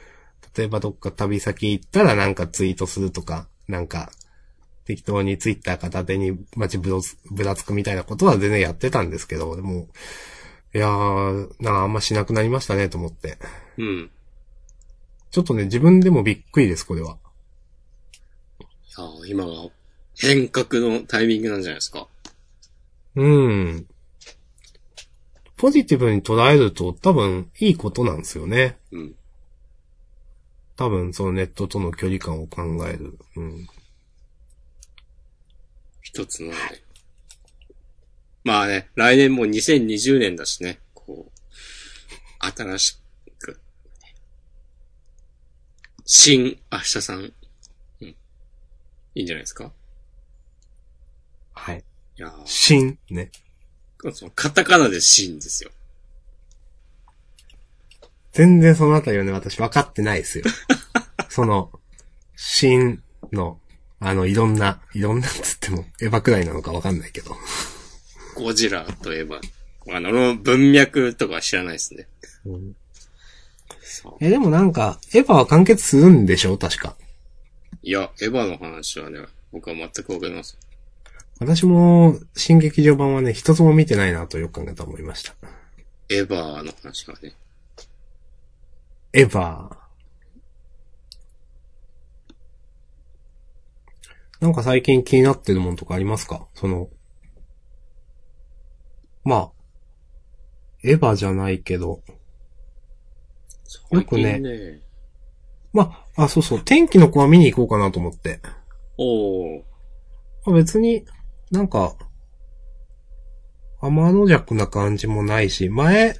[0.57, 4.13] 例えばどっか旅先行ったらなんかツイートするとか、なんか、
[4.85, 9.89] 適当にツイッター片手に街ぶぶらつくみたいなことは全然やってたんですけど、でも、
[10.75, 13.39] いやー、なんかあんましなくなりましたねと思って。
[13.79, 14.11] うん。
[15.31, 17.19] ちょっとね、自分でもびっくりです、これは。
[18.89, 19.53] さあ、今が
[20.19, 22.07] 変革のタイミングなんじゃないですか？
[23.15, 23.87] うん。
[25.57, 28.79] ポジティブに捉えると多分いいことなんですよね。
[28.91, 29.15] うん。
[30.77, 33.19] 多分そのネットとの距離感を考える。
[33.37, 33.67] うん。
[36.13, 36.57] 一つのね。
[38.45, 42.99] まあね、来年も2020年だしね、こう、新し
[43.39, 43.59] く、
[46.05, 47.33] 新明日さん、
[48.01, 48.09] うん。
[48.09, 48.17] い
[49.15, 49.73] いんじゃないですか？
[51.55, 51.79] はい。
[52.19, 53.31] いやー新、ね。
[54.13, 55.71] そのカタカナで新ですよ。
[58.33, 60.45] 全然そのあたりはね、私分かってないですよ。
[61.31, 61.71] その、
[62.37, 63.61] 新の、
[64.05, 67.37] あの、いろんな、いろんなっつっても、エヴァくらいなのか分かんないけど。
[68.35, 69.41] ゴジラといえば、
[69.91, 72.07] あの、文脈とかは知らないですね。
[72.47, 72.77] うん
[74.21, 76.59] え、でもなんか、エヴァは完結するんでしょ？
[76.59, 76.97] 確か。
[77.83, 79.21] いや、エヴァの話はね、
[79.53, 80.59] 僕は全くわかりません。
[81.39, 85.35] 私も、新劇場版はね、一つも見てないなとよく考えた思いました。
[86.09, 87.35] エヴァの話はね。
[89.13, 89.82] エヴァ。
[94.43, 96.49] なんか最近気になってるもんとかありますか？
[96.55, 96.89] その、
[99.23, 99.53] まあ、
[100.83, 102.03] エヴァじゃないけど、
[103.93, 104.81] よくねね。
[105.73, 108.41] まあ、あ、そうそう、天気の子は見に行こうかなと思って。
[108.99, 109.63] おー。
[110.45, 111.07] まあ、別に、
[111.53, 111.95] なんか、
[113.81, 116.17] 天の弱な感じもないし、前、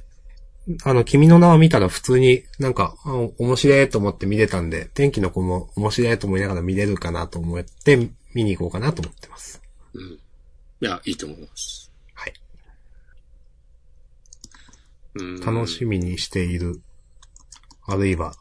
[0.85, 9.61] あの、君の名は見たら普通になんか、あ面白いと思って見れたんで、天気の子も面白いと思いながら見れるかなと思って、見に行こうかなと思ってます。
[9.93, 10.01] うん。
[10.03, 10.19] い
[10.79, 11.91] や、いいと思います。
[12.13, 12.33] はい。
[15.15, 15.39] うん。
[15.41, 16.81] 楽しみにしている、
[17.85, 18.33] あるいは、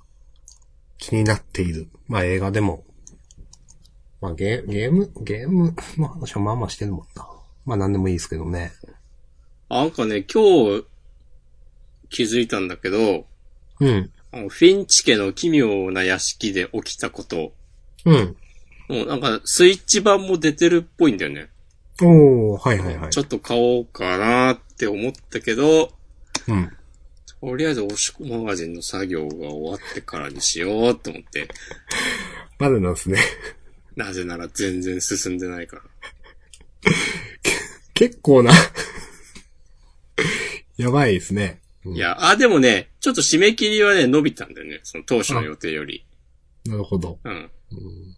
[0.98, 1.88] 気になっている。
[2.06, 2.84] まあ映画でも。
[4.20, 7.26] まあゲーゲーム、ゲームの話はまあまあしてるもんな。
[7.64, 8.72] まあなんでもいいですけどね。
[9.68, 10.42] なんかね、今
[10.78, 10.84] 日
[12.12, 13.26] 気づいたんだけど、
[13.80, 14.10] うん。
[14.30, 17.52] あのフィンチ家の奇妙な屋敷で起きたこと、
[18.04, 18.36] うん。
[18.88, 21.48] もうなんかスイッチ版も出てるっぽいんだよね。
[22.00, 23.18] おー、はいはいはいち。
[23.18, 25.90] ょっと買おうかなって思ったけど、
[26.48, 26.70] うん。
[27.40, 31.48] とりあえず押し込マガジンの作業が終わってからにしようと思って、
[32.58, 33.18] まだなんですね。
[33.96, 35.82] なぜなら全然進んでないから。
[37.94, 38.52] 結構な。
[40.76, 41.61] やばいですね。
[41.84, 44.80] うんいや、あ、でもね、ちょっと締め切りはね、伸びたんだよね。
[44.84, 46.06] その当初の予定より。
[46.64, 47.18] なるほど。
[47.24, 47.32] うん。
[47.32, 48.16] うん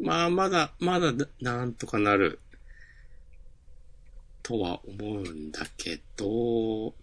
[0.00, 2.40] まあ、まだ、まだ、なんとかなる。
[4.42, 6.94] とは思うんだけど、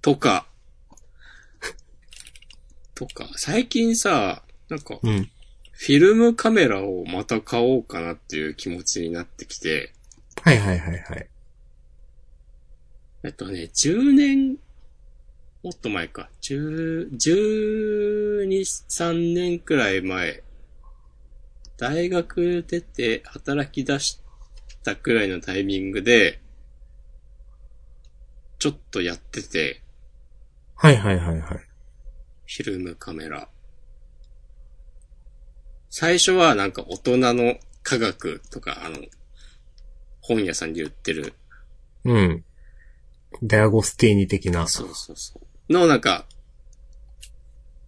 [0.00, 0.46] とか、
[2.94, 5.30] とか、最近さ、なんか、うん。
[5.70, 9.92] フィルムカメラをまた買おうかなっていう気持ちになってきて、
[10.42, 11.28] はいはいはいはい。
[13.24, 14.58] えっとね、10年、
[15.62, 20.44] もっと前か、10、12、3年くらい前、
[21.78, 24.20] 大学出て働き出し
[24.84, 26.38] たくらいのタイミングで、
[28.58, 29.80] ちょっとやってて、
[30.74, 31.58] はいはいはいはい。
[31.58, 33.48] フィルムカメラ。
[35.88, 38.98] 最初はなんか大人の科学とか、あの、
[40.20, 41.32] 本屋さんで売ってる
[42.04, 42.44] うん。
[43.42, 44.66] デアゴスティーニ的な。
[44.66, 45.72] そうそうそう。
[45.72, 46.26] の、なんか、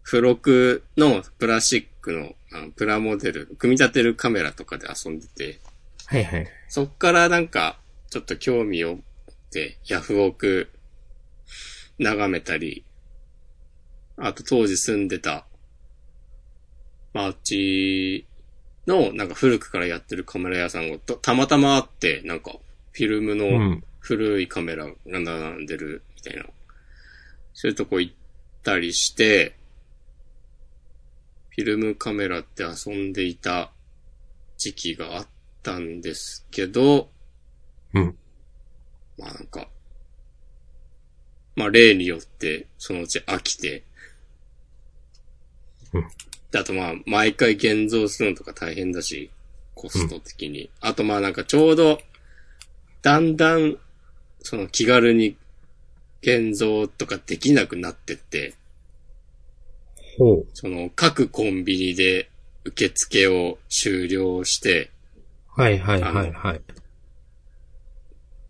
[0.04, 5.58] 付録のプラスチックのあのプラモデル、組み立てるカメラとかで遊んでて、
[6.06, 6.46] はいはい。
[6.68, 7.78] そっからなんか、
[8.10, 9.00] ちょっと興味を持っ
[9.52, 10.70] て、ヤフオク、
[11.98, 12.84] 眺めたり、
[14.16, 15.46] あと当時住んでた、
[17.12, 18.26] 町
[18.86, 22.52] の、なんか古くからやってるカメラ屋さんがとたまたまあって、なんか、
[22.92, 23.84] フィルムうのん。
[24.06, 26.44] 古いカメラが並んでるみたいな。
[27.54, 28.14] そういうとこ行っ
[28.62, 29.56] たりして、
[31.50, 33.72] フィルムカメラって遊んでいた
[34.58, 35.26] 時期があっ
[35.64, 37.08] たんですけど、
[37.94, 38.16] うん。
[39.18, 39.68] まあなんか、
[41.56, 43.82] まあ例によってそのうち飽きて、
[45.92, 46.08] うん
[46.52, 49.30] であとまあ毎回現像するのとか大変だし、
[49.74, 50.70] コスト的に。
[50.80, 51.98] あとまあなんかちょうど、
[53.02, 53.78] だんだん、
[54.46, 55.36] その気軽に
[56.22, 58.54] 現像とかできなくなってって、
[60.18, 60.46] ほう。
[60.54, 62.30] その各コンビニで
[62.64, 64.92] 受付を終了して、
[65.48, 66.60] はいはいはいはい。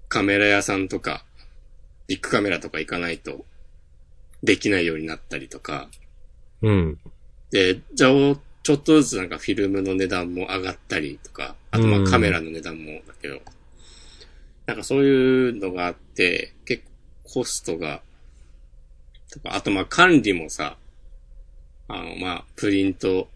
[0.08, 1.24] カメラ屋さんとか、
[2.08, 3.46] ビッグカメラとか行かないと、
[4.42, 5.88] できないようになったりとか、
[6.60, 6.98] うん。
[7.50, 8.10] で、じゃあ、
[8.62, 13.40] ちょっとずつなんかフィルムの値段も上がったりとか、あとまうんあカメラの値段もだけど、
[14.66, 16.82] なんかそういうのがあって、結
[17.24, 18.02] 構コストが、
[19.32, 20.76] とか、あとまあ管理もさ、
[21.88, 23.28] あのまあプリント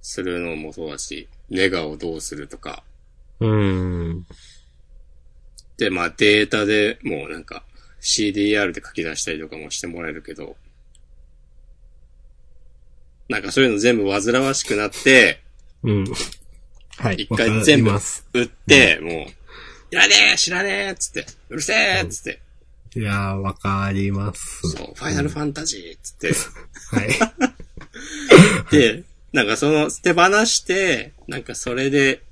[0.00, 2.82] するのもそうだし、ネガをどうするとか、
[3.40, 4.26] うん。
[5.76, 7.62] でまあデータでもうなんか
[8.00, 10.56] CDR で書き出したりとかもしてもらえるけど、
[13.28, 15.42] なんかそういうの全部煩わしくなって、
[15.82, 16.04] うん。
[16.96, 17.16] はい。
[17.16, 17.90] 一回全部。
[18.32, 19.37] 売って、もう、
[19.90, 22.40] いらねえ知らねえっつって、うるせえっつって、
[22.94, 24.68] いやー、わかります。
[24.70, 26.32] そう、ファイナルファンタジーっつって、
[26.96, 28.70] はい。
[28.70, 32.22] で、なんかその手放して、なんかそれで、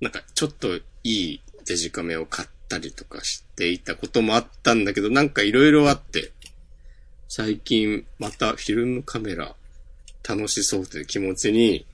[0.00, 6.32] なんかちょっといいデジカメを買ったりとかしていたこともあったんだけど、なんかいろいろあって、
[7.28, 9.54] 最近またフィルムカメラ
[10.28, 11.86] 楽しそうという気持ちに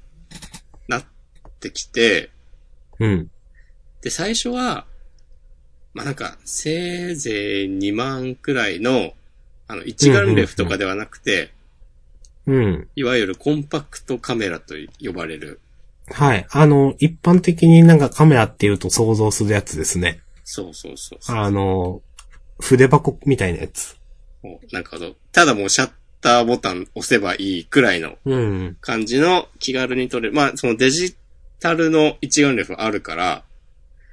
[0.89, 1.05] なっ
[1.61, 2.31] てきて、
[2.99, 3.31] うん。
[4.03, 4.87] で、最初は、
[5.95, 9.13] まあ、なんか、せいぜい2万くらいの、
[9.67, 11.53] あの、一眼レフとかではなくて、
[12.47, 12.89] うん。
[12.97, 14.75] いわゆるコンパクトカメラと
[15.05, 15.61] 呼ばれる、
[16.11, 16.47] はい。
[16.51, 20.21] あの、一般的になんかカメラっていうと想像するやつですね。
[20.45, 21.37] そうそうそうそう。
[21.37, 22.01] あの、
[22.61, 23.97] 筆箱みたいなやつ。
[24.73, 24.99] なんか
[25.33, 25.91] ただもうシャッ
[26.21, 28.77] ターボタン押せばいいくらいのうん。
[28.81, 30.35] 感じの気軽に撮れる。
[30.35, 31.17] まあ、そのデジ
[31.61, 33.45] タルの一眼レフあるから、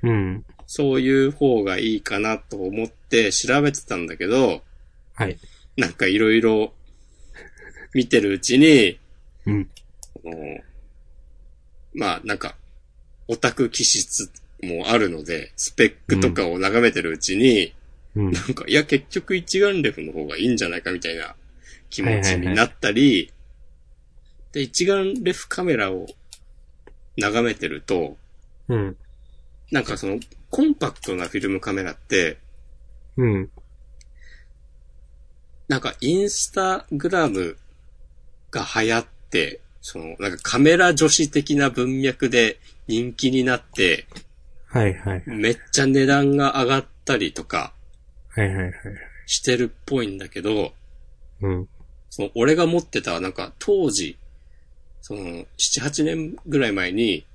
[0.06, 0.46] うん。
[0.68, 4.62] そういう方がいいかなと思って調べてたんだけど、
[5.16, 5.38] はい。
[5.78, 6.74] なんかいろいろ
[7.94, 9.00] 見てるうちに、
[9.46, 9.70] うん。
[10.26, 10.36] あの
[11.94, 12.56] まあ、なんか、
[13.28, 14.30] オタク気質
[14.62, 17.74] もあるので、スペックとかを眺めてるうちに、
[18.16, 18.32] うん。
[18.32, 21.36] なんか、いや、結局一眼レフの方がいいんじゃないかみたいな
[21.90, 23.32] 気持ちになったり、
[24.52, 26.08] で、一眼レフカメラを
[27.18, 28.18] 眺めてると、
[28.68, 28.98] うん。
[29.72, 32.38] なんかその、コンパクトなフィルムカメラって、
[33.18, 33.50] うん。
[35.68, 37.58] なんかインスタグラム
[38.52, 44.08] が流行って、その、なんかカメラ女子的な文脈で人気になって、
[44.68, 45.24] はいはい。
[45.26, 47.74] めっちゃ値段が上がったりとか
[48.30, 48.74] はいはいはい。
[49.26, 50.74] してるっぽいんだけど、
[51.42, 51.68] うん。
[52.10, 54.18] その、俺が持ってた、なんか当時、
[55.02, 57.26] その、7、8年ぐらい前に、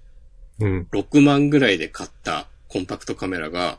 [0.60, 0.88] うん。
[0.92, 3.78] 6万ぐらいで買ったコンパクトカメラが、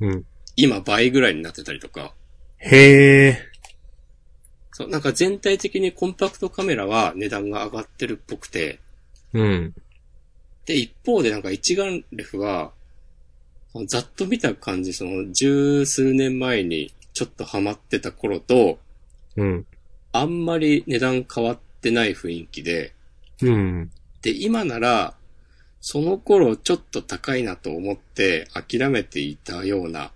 [0.00, 0.24] うん。
[0.56, 2.12] 今倍ぐらいになってたりとか、
[2.58, 3.38] へえ。
[4.72, 8.80] そう、なんか全体的にコンパクトカメラは値段が上がってるっぽくて、
[9.32, 9.74] うん。
[10.66, 12.72] で、一方でなんか一眼レフは、
[13.86, 18.78] ざっと見た感じ、その十数年前にちょっとハマってた頃と、
[19.36, 19.66] うん。
[20.12, 22.94] あんまり値段変わってない雰囲気で、
[23.42, 23.90] うん。
[24.22, 25.15] で、今なら、
[25.88, 30.10] その頃ちょっと高いなと思って諦めていたような、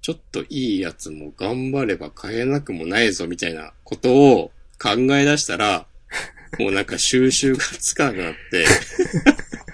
[0.00, 4.50] ちょっといいやつも頑張れば買えなくもないぞみたいなことを
[4.80, 5.84] 考え出したら、
[6.58, 8.64] もうなんか収集がつかなくなって、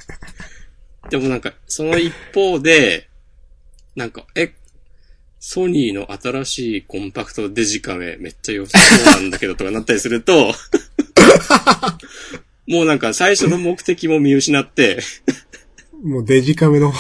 [1.11, 3.09] でもなんかその一方で、
[3.95, 4.53] なんか、え、
[5.39, 10.53] ソニーの新しいコンパクトデジカメめっちゃ良さそうなんだけどとかなったりすると、
[12.67, 15.01] もうなんか最初の目的も見失って、
[16.03, 16.93] もうデジカメの。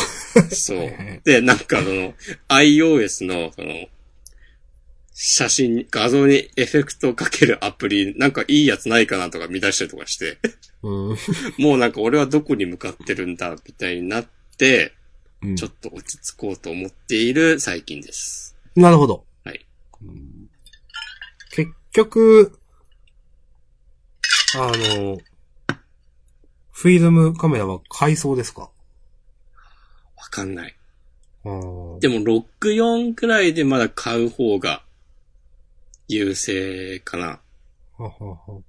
[0.50, 0.90] そう。
[1.24, 2.14] で、なんかその、
[2.48, 3.86] iOS の、その、
[5.12, 10.38] 写真に、画像にエフェクトをかけるアプリ、なんかいいやつないかなとか見出したりとかして、
[10.82, 11.16] うん。
[11.58, 14.26] もうなんか俺はどこに向かってるんだ、みたいになっ
[14.58, 14.92] て、
[15.42, 18.56] うんちょっと落ち着こうと思っている最近です。
[18.74, 19.26] なるほど。
[19.44, 19.66] はい。
[21.50, 22.58] 結局、
[24.56, 25.18] あの、
[26.76, 28.62] フィルムカメラは買いそうですか？
[30.16, 30.74] わかんない。
[31.44, 34.82] でも、64くらいでまだ買う方が
[36.08, 37.40] 優勢かな。
[37.96, 38.60] ははは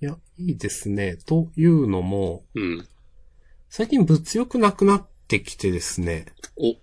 [0.00, 1.16] いや、いいですね。
[1.26, 2.88] というのも、うん。
[3.68, 6.26] 最近物欲なくなってきてですね。
[6.56, 6.76] お、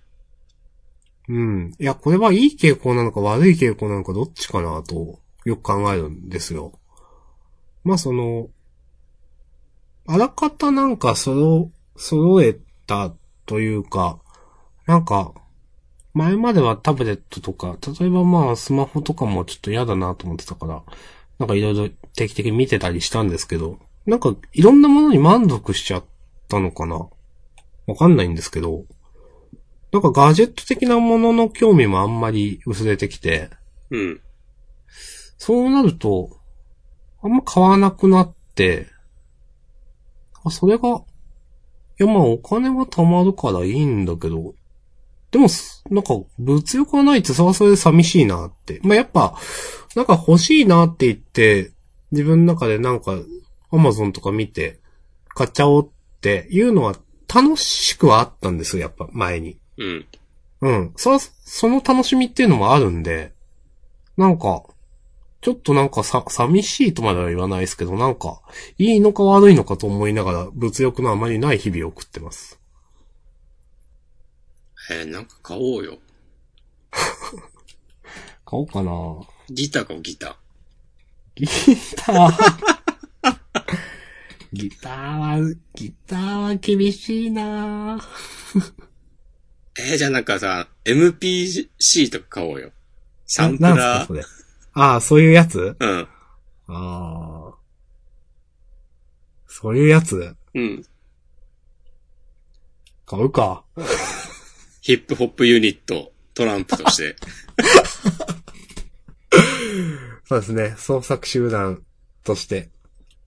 [1.27, 1.73] うん。
[1.79, 6.79] いや、これはいい傾向なのか悪い傾向なのかどっちかなと、よく考えるんですよ。
[7.83, 8.49] まあ、その、
[10.07, 13.13] あらかたなんかそろ、揃えた
[13.45, 14.19] というか、
[14.85, 15.33] なんか、
[16.13, 20.83] 前まではタブレットとか、例えばまあスマホとかもちょっと嫌だなと思ってたから、
[21.39, 26.03] なんかいろいろ定期的に見てたりしたんですけど、なんかいろんなものに満足しちゃっ
[26.47, 27.07] たのかな？
[27.87, 28.85] わかんないんですけど、
[29.91, 33.49] なんかガジェット的なものの興味もあんまり薄れてきて、
[33.89, 34.21] うん。
[35.37, 36.39] そうなると、
[37.21, 38.87] あんま買わなくなって、
[40.45, 41.03] あ、それが、
[41.99, 44.53] いやまあお金は貯まるからいいんだけど、
[45.31, 48.79] でもす、なんか物欲がないってそれはそれで寂しいなって。
[48.83, 49.37] まあやっぱ、
[49.95, 51.71] なんか欲しいなって言って、
[52.11, 53.17] 自分の中でなんか、
[53.71, 54.79] アマゾンとか見て、
[55.29, 55.89] 買っちゃおうっ
[56.21, 56.95] ていうのは
[57.33, 59.57] 楽しくはあったんですよ、やっぱ前に。
[59.77, 60.05] うん。
[60.61, 60.93] うん。
[60.95, 63.33] そ、その楽しみっていうのもあるんで、
[64.17, 64.63] なんか、
[65.45, 68.41] ちょっとなんかさ、寂しいとまでは言わないですけど、なんか、
[68.79, 72.59] いいのか悪いのかと思いながら、物欲のあまりない日々を送ってます。
[74.89, 75.99] えーなんか買おうよ。
[78.43, 78.91] 買おうかな
[79.51, 80.35] ギター買おう、ギター。
[81.35, 81.47] ギ
[81.95, 83.37] ター。
[84.51, 88.03] ギターは、ギターは厳しいな
[89.77, 92.71] えーじゃあなんかさ、MPC とか買おうよ。
[93.27, 94.44] サンプラー。
[94.75, 95.75] ああ、そういうやつ？
[95.79, 96.07] うん。
[96.67, 97.55] ああ。
[99.47, 100.35] そういうやつ？
[100.53, 100.85] うん。
[103.05, 103.63] 買うか。
[104.81, 107.15] ヒップホップユニット、トランプとして。
[110.25, 110.75] そうですね。
[110.77, 111.81] 創作集団
[112.25, 112.69] として、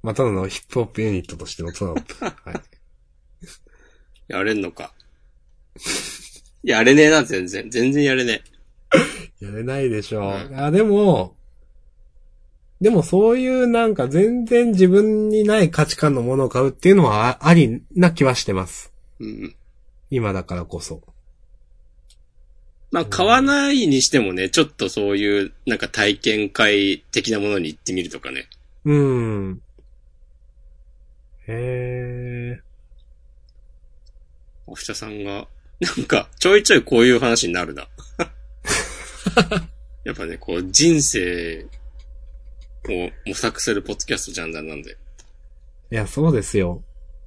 [0.03, 2.25] まただのヒップホップユニットとしてのトランプ。
[2.25, 2.61] はい。
[4.29, 4.93] やれんのか。
[6.63, 7.71] やれねえな、全然。
[7.71, 8.43] 全然やれね
[9.41, 10.49] やれないでしょう。
[10.51, 11.38] うんあ、でも、
[12.81, 18.93] でもそういうなんか全然自分にない価値観のものを買うっていうのはあありな気はしてます。
[19.21, 19.25] え。
[19.25, 19.55] うん。
[20.11, 21.03] 今だからこそ。
[22.91, 28.47] まあ、買わないにしてもね、ちょっとそういう、なんか体験会的なものに行ってみるとかね。
[28.85, 28.95] うー
[29.51, 29.63] ん。
[31.49, 32.63] へえ。
[34.67, 35.49] おふちゃさんが、
[35.81, 37.89] なんか、ちょいちょいこういう話になるな。
[40.05, 41.67] やっぱね、こう、人生
[43.27, 44.97] 模索するポッドキャストジャンダンなんで。
[45.91, 46.83] いや、そうですよ。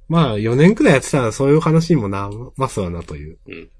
[0.08, 3.38] まあ、4年くらいやってたらそういう話にもなますわなという。
[3.46, 3.70] うん。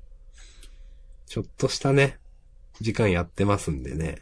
[1.27, 2.19] ちょっとしたね、
[2.81, 4.19] 時間やってますんでね。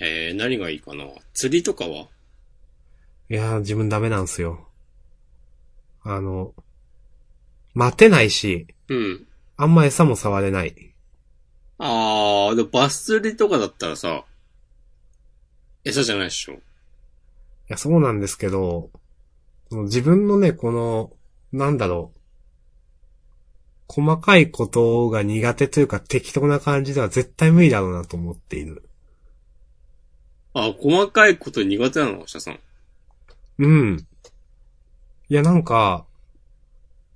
[0.00, 1.04] えー、何がいいかな？
[1.32, 2.08] 釣りとかは？
[3.28, 4.68] いやー、自分ダメなんすよ。
[6.02, 6.54] あの、
[7.74, 9.26] 待てないし、うん。
[9.56, 10.94] あんま餌も触れない。
[11.78, 14.24] あー、でもバス釣りとかだったらさ、
[15.84, 16.56] 餌じゃないでしょい
[17.68, 18.90] や、そうなんですけど、
[19.70, 21.12] その自分のね、この、
[21.52, 22.18] なんだろう、
[23.88, 28.88] 細かいことが苦手というか適当な感じでは絶対無理だろうなと思っている。
[30.54, 32.58] あ、細かいこと苦手なの、下さん。
[33.58, 34.06] うん。
[35.28, 36.06] いや、なんか、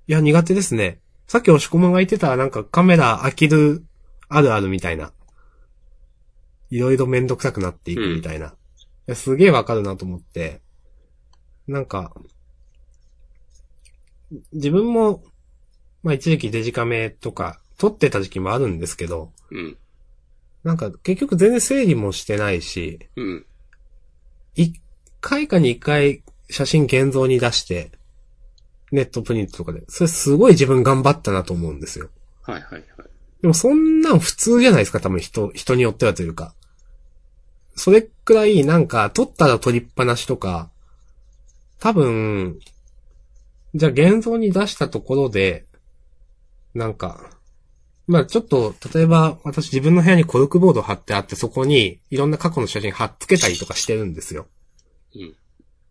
[0.07, 0.99] いや、苦手ですね。
[1.27, 3.83] さっき押し込まが言ってた、なんかカメラ飽きる
[4.29, 5.11] あるあるみたいな。
[6.69, 8.55] いろいろめんどくさくなっていくみたいな。
[9.07, 10.61] いやすげえわかるなと思って。
[11.67, 12.13] なんか、
[14.51, 15.23] 自分も、
[16.03, 19.77] まあ一時期デジカメとか撮ってた時期もあるんですけど、うん。
[20.63, 23.45] なんか結局全然整理もしてないし、うん。
[24.55, 24.81] 一
[25.21, 27.91] 回か二回写真現像に出して、
[28.91, 32.09] ネットプリントとかで、それすごい自分頑張ったなと思うんですよ。
[32.41, 32.83] はいはいはい。
[33.41, 36.53] でもそんなん普通じゃないですか、多分人、人によってはというか。
[37.77, 40.69] それくらいなんか、撮ったら撮りっぱなしとか、
[41.79, 42.59] 多分、
[43.75, 45.65] じゃあ現像に出したところで、
[46.73, 47.29] なんか、
[48.07, 54.47] まあちょっと、例えば私自分の部屋にコルクボード貼ってあって、そこにいろんな過去の写真貼っつけたりとかしてるんですよ。
[55.15, 55.35] うん。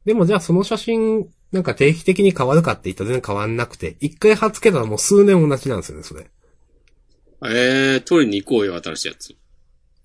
[0.05, 6.23] でもじゃあその写真、なんか定期的に変わるかって言ったら全然変わんなくて、一回貼っつけたらもう数年同じなんですよね、それ。
[6.23, 6.25] い
[7.45, 9.37] えー、取りに行こうよ、新しいやつ。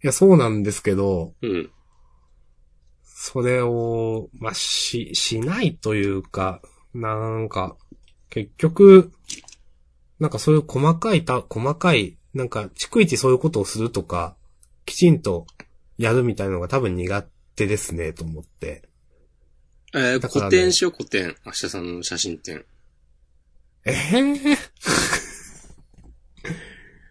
[0.04, 1.72] や、そうなんですけど、うん。
[3.04, 6.62] それを、まあ、し、しないというか、
[6.93, 7.78] なんか、
[8.30, 9.12] 結局、
[10.20, 14.36] なんかそういう細かいた、細かい、なんか、逐一そういうことをするとか、
[14.86, 15.45] きちんと
[15.97, 17.26] やるみたいなのが多分苦
[17.56, 18.89] 手ですね、と思って。
[19.93, 21.36] えー、古典しよう、古典。
[21.45, 22.66] 明日さんの写真展。
[23.86, 25.31] ええ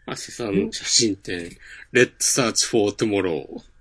[0.06, 1.50] 明日さんの写真展。
[1.92, 3.46] Let's search for tomorrow.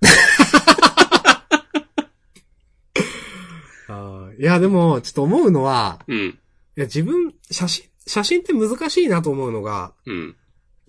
[3.88, 6.18] あーいや、でも、ちょっと思うのは、うん。
[6.18, 6.34] い
[6.76, 10.36] や、自分、写真、写真って難しいなと思うのが、うん。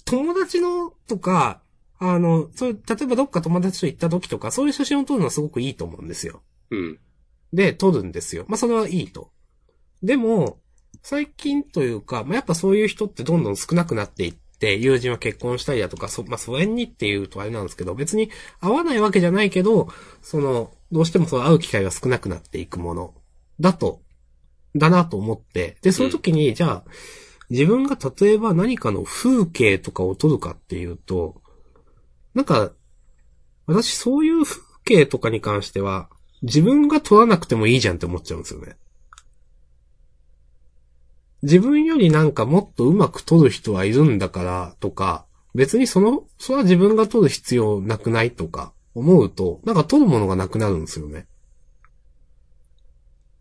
[0.05, 1.61] 友達のとか、
[1.99, 6.41] あの、そう例えばどっか友達と行った時とか、そういう写真を撮るのはすごくいいと思うんですよ。
[6.71, 6.99] うん。
[7.53, 8.45] で、撮るんですよ。
[8.47, 9.32] まあ、それはいいと。
[10.01, 10.59] でも、
[11.03, 14.41] 最近というか、まあ、やっぱそういう人ってどんどん少なくなっていって、
[14.78, 19.88] 友人は結婚したりだとか、そ、まあ、疎遠にっていうとあれなんですけど、別に会わないわけじゃないけど、
[20.22, 23.14] その、どうしてもそう会う機会が少なくなっていくもの、
[23.59, 24.01] だと、
[24.76, 26.84] だなと思って、で、そういう時に、じゃあ、
[27.49, 31.41] 自分が例えば何かの風景とかを撮るかっていうと、
[32.34, 32.72] なんか、
[33.66, 36.09] 私そういう風景とかに関しては、
[36.41, 38.78] 自分が撮らなくてもいいじゃんって思っちゃうんですよね。
[41.44, 51.28] 自分よりなんかもっとうまく撮る人はいるんだからとか、別にその、それは自分が撮る必要なくないとか思うと、なんか撮るものがなくなるんですよね。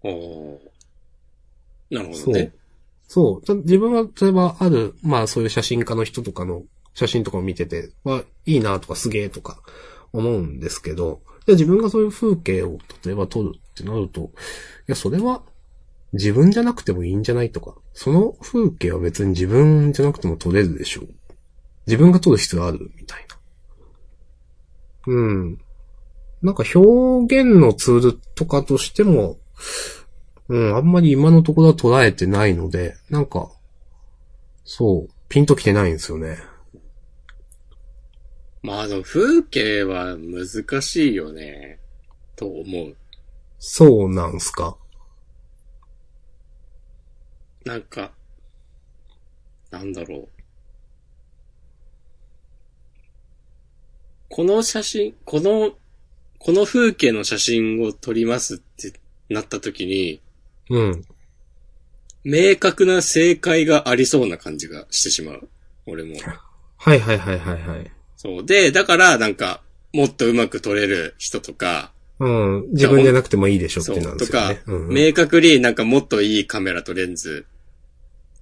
[0.03, 0.59] おー
[1.91, 2.53] なるほそうどね。。
[3.07, 3.45] そう。
[3.45, 6.63] た自分は、例えばある、まあそういう写真家の人とかの
[6.95, 9.59] 写真とかを見てて、は、いいなとかすげえとか
[10.13, 14.27] 思うんですけど、じゃあ自分がそういう風景を例えば撮るってなると、い
[14.87, 15.43] や、それは
[16.13, 21.09] 自分じゃなくてもいいんじゃないとか、その風景は別に自分じゃなくても撮れるでしょう。
[21.87, 23.37] 自分が撮る必要あるみたいな。
[25.07, 25.61] うん。
[26.43, 29.39] なんか表現のツールとかとしても、
[30.49, 33.51] うん、あんまり今のところは捉えてないので、なんか、
[34.65, 36.39] そう、ピンときてないんですよね。
[38.63, 41.79] まあでも風景は難しいよね。
[42.37, 42.97] と思う。
[43.59, 44.77] そうなんすか？
[47.65, 48.13] なんか、
[49.71, 50.29] なんだろう。
[54.29, 55.73] この写真、この、
[56.39, 58.93] この風景の写真を撮りますって
[59.29, 60.21] なった時に、
[60.71, 61.05] うん。
[62.23, 65.49] 明確な正解がありそうな感じがしてしまう。
[65.87, 66.17] 俺も。
[66.77, 67.91] はいはいはいはいはい。
[68.17, 68.47] そう。
[68.47, 69.63] で、だから、なんか、
[69.93, 72.71] もっとうまく撮れる人とか、うん。
[72.73, 77.47] 自分じゃなくてもいいでしょってなんですよとかね。、うん、明確になんかもっといいカメラとレンズ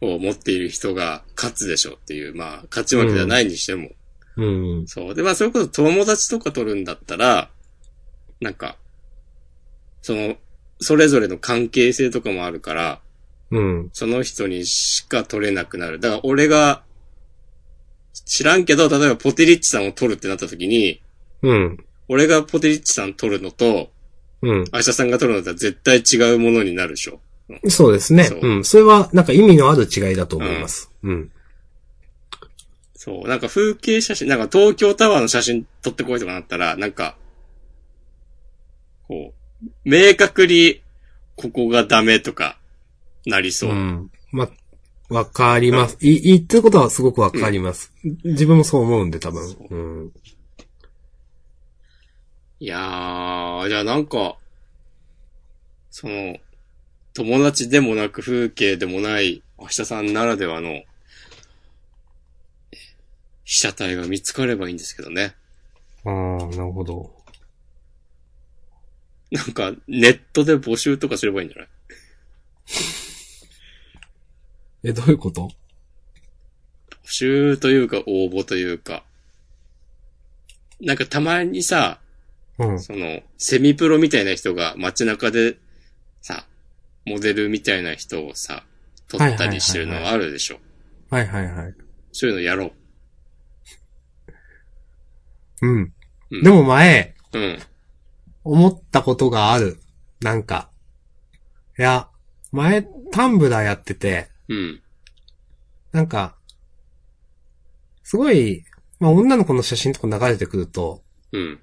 [0.00, 3.90] を持っている人が勝つでしょっていう、まあ、勝ち負けではないにしても。
[4.36, 4.86] うん。
[4.88, 5.14] そう。
[5.14, 7.50] で、まあ、それこそ友達とか撮るんだったら、
[8.40, 8.76] なんか、
[10.02, 10.36] その、
[10.80, 13.00] それぞれの関係性とかもあるから、
[13.50, 13.90] うん。
[13.92, 16.00] その人にしか取れなくなる。
[16.00, 16.82] だから俺が、
[18.24, 21.00] 知らんけど、例えばポテリッチさんを取るってなった時に、
[21.42, 21.84] うん。
[22.08, 23.90] 俺がポテリッチさん取るのと、
[24.42, 24.64] うん。
[24.72, 27.20] 明日さんが取るのとは絶対違うものになるでしょ。
[27.68, 28.24] そうですね。
[28.24, 28.64] そううん。
[28.64, 30.90] それは、なんか意味のある違いだと思います。
[31.02, 31.30] うん。
[32.94, 33.28] そう。
[33.28, 37.16] なんか風景写真、なんか東京タワーの写真撮ってこいとかなったら、なんか、
[39.06, 39.32] こ
[39.62, 40.82] う、明確に、
[41.36, 42.58] ここがダメとか、
[43.26, 43.74] なりそうう。
[43.74, 44.10] ん。
[44.30, 44.48] ま、
[45.08, 45.96] わかります。
[46.00, 47.92] い、言ってることはすごくわかります。
[48.24, 49.56] 自分もそう思うんで、多分。
[49.70, 50.12] うん。
[52.60, 54.36] いやー、じゃあなんか、
[55.90, 56.36] その、
[57.14, 60.82] 友達でもなく風景でもない明日さんならではの、
[63.44, 65.34] 被写体が見つかればいいんですけどね。
[66.04, 66.12] ああ、
[66.48, 67.14] なるほど。
[69.30, 71.68] なんか、ネットで募集とかすればいいんじゃない？
[74.90, 75.48] え、どういうこと？
[77.04, 79.04] 募集というか応募というか。
[80.80, 82.00] なんかたまにさ、
[82.58, 82.80] うん。
[82.80, 85.58] その、セミプロみたいな人が街中で
[86.20, 86.46] さ、
[87.06, 88.64] モデルみたいな人をさ、
[89.08, 90.58] 撮ったりしてるのあるでしょ。
[91.10, 91.74] はいはいはい。
[92.12, 92.72] そういうのやろ
[95.62, 95.92] うん。
[96.30, 97.38] うんでも前、う。
[97.38, 97.58] うん。
[98.44, 99.78] 思ったことがある。
[100.20, 100.70] なんか。
[101.78, 102.08] いや、
[102.52, 104.82] 前、タンブラーやってて、うん。
[105.92, 106.36] なんか、
[108.02, 108.64] すごい、
[109.00, 111.02] まあ女の子の写真とか流れてくると、
[111.32, 111.60] うん。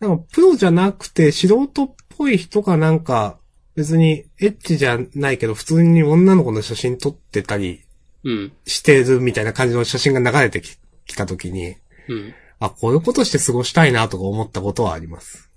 [0.00, 3.38] なんかプロじゃなくて素人っぽい人がなんか、
[3.76, 7.82] 別にエッチじゃないけど普通に女の子の写真撮ってたり
[8.24, 8.52] うん。
[8.66, 11.76] してるみたいな感じの写真が流れてききたときに、
[12.08, 12.34] うん。
[12.58, 15.48] あ、こういうことして過ごしたいなとか思ったことはあります。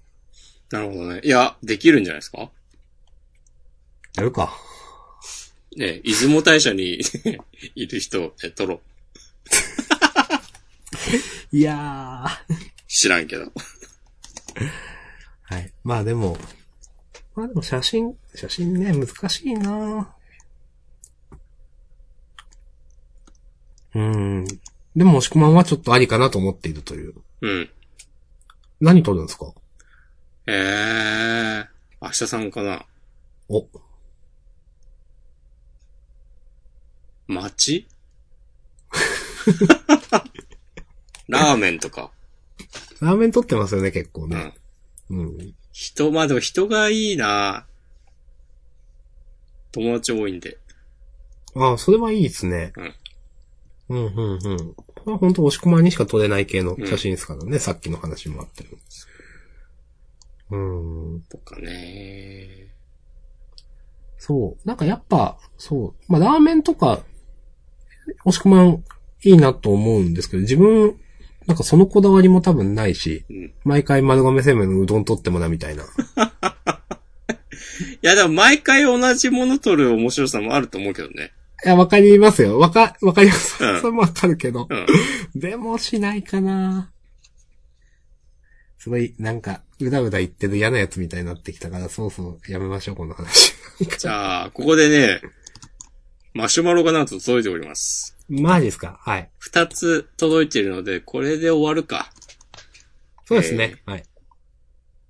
[0.71, 1.21] なるほどね。
[1.23, 2.49] いや、できるんじゃないですか？
[4.15, 4.53] やるか。
[5.75, 6.99] ね出雲大社に
[7.75, 8.81] いる人、え、撮ろう。
[11.57, 12.55] いやー。
[12.87, 13.51] 知らんけど。
[15.43, 15.73] はい。
[15.83, 16.37] まあでも、
[17.35, 20.15] まあでも写真、写真ね、難しいな
[23.95, 24.45] うーん。
[24.95, 27.13] でも、押し込まんはちょっとありかなと思っているという。
[27.41, 27.69] うん。
[28.79, 29.53] 何撮るんですか？
[30.47, 31.67] えー、
[32.01, 32.85] 明日さんかな
[33.49, 33.65] お、
[37.27, 37.87] 街？
[41.27, 42.11] ラーメンとか。
[43.03, 44.53] ラーメン撮ってますよね、結構ね。
[45.09, 45.19] うん。
[45.19, 45.55] うん。
[45.71, 47.65] 人、まあでも人がいいな
[49.71, 50.57] 友達多いんで。
[51.55, 52.73] ああ、それはいいですね。
[52.77, 52.93] うん。
[53.89, 54.73] うん、うん、うん。
[54.73, 58.69] これは本当押し込まんにしか撮れない系の写真ですからね、さっきの話もあったよ
[60.51, 61.21] うん。
[61.23, 62.73] とかね
[64.17, 64.67] そう。
[64.67, 66.11] なんかやっぱ、そう。
[66.11, 67.03] まあ、ラーメンとか、
[68.25, 68.83] 押し込まん
[69.23, 70.97] いいなと思うんですけど、自分、
[71.47, 73.53] なんかそのこだわりも多分ないし、うん。
[73.63, 75.83] 毎回丸亀製麺のうどん取ってもなみたいな。
[78.01, 81.31] いや、でも毎回同じもの撮る面白さもあると思うけどね。
[81.65, 82.59] いや、わかりますよ。
[82.59, 83.63] わか、わかります。
[83.63, 84.67] うんそれもわかるけど。
[84.69, 85.39] うん。
[85.39, 86.91] でもしないかな
[88.77, 93.53] すごい、なんか、うだうだ言ってる嫌なやつみたいになってきたから、そうそう、やめましょう、この話。
[93.97, 95.21] じゃあ、ここでね、
[96.33, 98.12] マシュマロがなんと届いております。
[98.29, 98.99] マジですか？
[99.01, 99.29] はい。
[99.37, 102.11] 二つ届いているので、これで終わるか。
[103.25, 103.81] そうですね。
[103.85, 104.03] はい。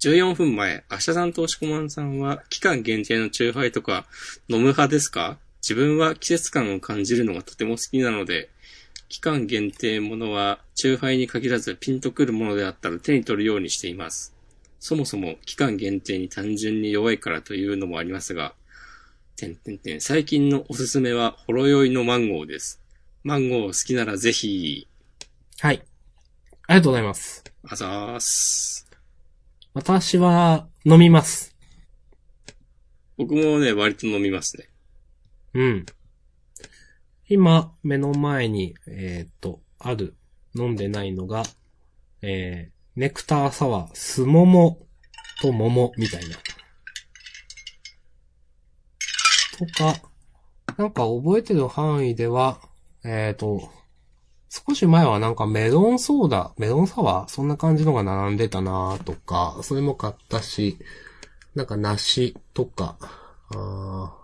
[0.02, 4.06] 14分前、明日さんと押し込まんさんは、期間限定のチューハイとか、
[4.49, 5.38] 飲む派ですか？
[5.61, 8.49] 自分は季節感を感じるのがとても好きなので、
[9.07, 14.35] 期間限定ものは、チューハイに限らずピンとくるものであったら手に取るようにしています。
[14.80, 18.53] そもそも期間限定に単純に弱いからというのもありますが、
[19.38, 22.82] てんてんてん、最近のおすすめは、ほろ酔いのマンゴーです。
[23.26, 24.90] マンゴー好きならぜひ、
[25.62, 25.82] はい。
[26.68, 27.41] ありがとうございます。
[27.64, 28.86] あざーす。
[29.74, 31.56] 私は、飲みます。
[33.18, 34.68] 僕もね、割と飲みますね。
[35.54, 35.86] うん。
[37.30, 40.18] 今、目の前に、えっ、と、ある、
[40.54, 41.44] 飲んでないのが、
[42.22, 44.86] えー、ネクターサワー、スモモ
[45.41, 46.36] と桃みたいな。
[49.58, 49.95] とか、
[50.78, 52.60] なんか覚えてる範囲では、
[53.04, 53.70] えっ、と、
[54.50, 60.78] 少し前はなんかメロンソーダ、メロンサワーそんな感じのが並んでたなとか、それも買ったし、
[61.56, 62.98] なんか梨とか、
[63.56, 64.16] あ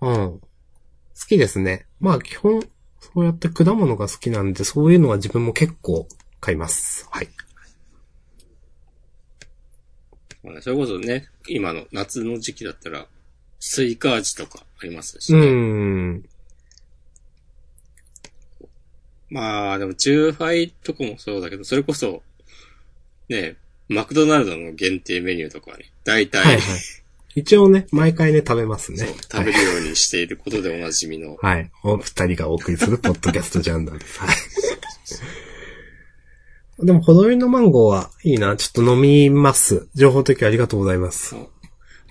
[0.00, 0.40] ーうん。
[0.40, 0.40] 好
[1.28, 1.86] きですね。
[2.00, 2.62] まあ基本、
[3.00, 6.06] そうやって果物が好きなんで、そういうのは自分も結構
[6.40, 7.08] 買います。
[7.10, 7.28] はい。
[10.42, 13.06] まあねそれこそね、今の夏の時期だったら、
[13.58, 15.46] スイカ味とかありますしうね。
[15.46, 16.33] ん。
[19.34, 22.22] まあ、でも、チューハイとかもそうだけど、それこそ、
[23.28, 23.56] ね、
[23.88, 26.62] マクドナルドの限定メニューとかはね、大体、はいはい。
[27.34, 29.08] 一応ね、毎回ね、食べますね。
[29.28, 31.68] 食べるようにしていることでおなじみの、はい。
[31.82, 34.20] お二人がお送りするポッドキャストジャンダーです。
[34.20, 34.36] はい。
[36.86, 38.56] でも、ほどよいのマンゴーはいいな。
[38.56, 39.88] ちょっと飲みます。
[39.96, 41.34] 情報提供ありがとうございます。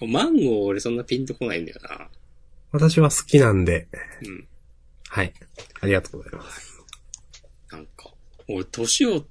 [0.01, 2.09] マンゴー俺そんなピンとこないんだよな。
[2.73, 3.87] 私は好きなんで、
[4.25, 4.45] うん。
[5.07, 5.33] はい。
[5.79, 6.72] ありがとうございます。
[8.53, 9.25] 俺、年を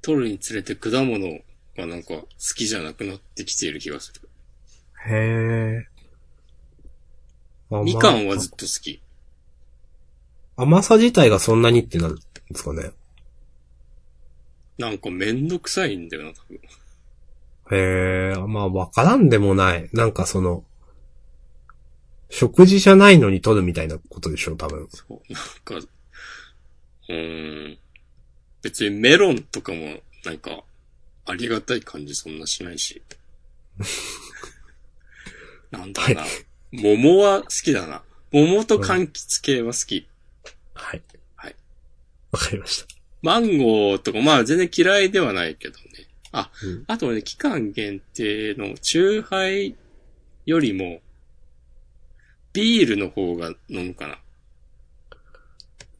[0.00, 1.40] 取るにつれて果物
[1.76, 2.26] がなんか好
[2.56, 4.28] きじゃなくなってきている気がする。
[5.06, 5.86] へえ。
[7.70, 9.02] 甘みかんはずっと好き。
[10.56, 12.22] 甘さ自体がそんなにってなるんで
[12.54, 12.92] すかね。
[14.78, 16.60] なんかめんどくさいんだよな、多分。
[17.72, 19.88] へえ、まあわからんでもない。
[19.92, 20.64] なんかその、
[22.30, 24.88] 食事じゃないのに取るみたいなことでしょ、多分。
[24.90, 25.76] そう、なんか、
[27.08, 27.78] うーん。
[28.64, 30.64] 別にメロンとかも、なんか、
[31.26, 33.02] ありがたい感じそんなしないし。
[35.70, 36.24] なんだろうな。
[36.72, 38.02] 桃は好きだな。
[38.32, 40.08] 桃と柑橘系は好き。
[40.72, 41.02] はい。
[41.36, 41.56] はい。
[42.32, 42.94] わかりました。
[43.20, 45.84] マンゴーとか、まあ全然嫌いではないけどね。
[46.32, 49.76] あ、うんあとね、期間限定のチューハイ
[50.46, 51.02] よりも、
[52.54, 54.18] ビールの方が飲むかな。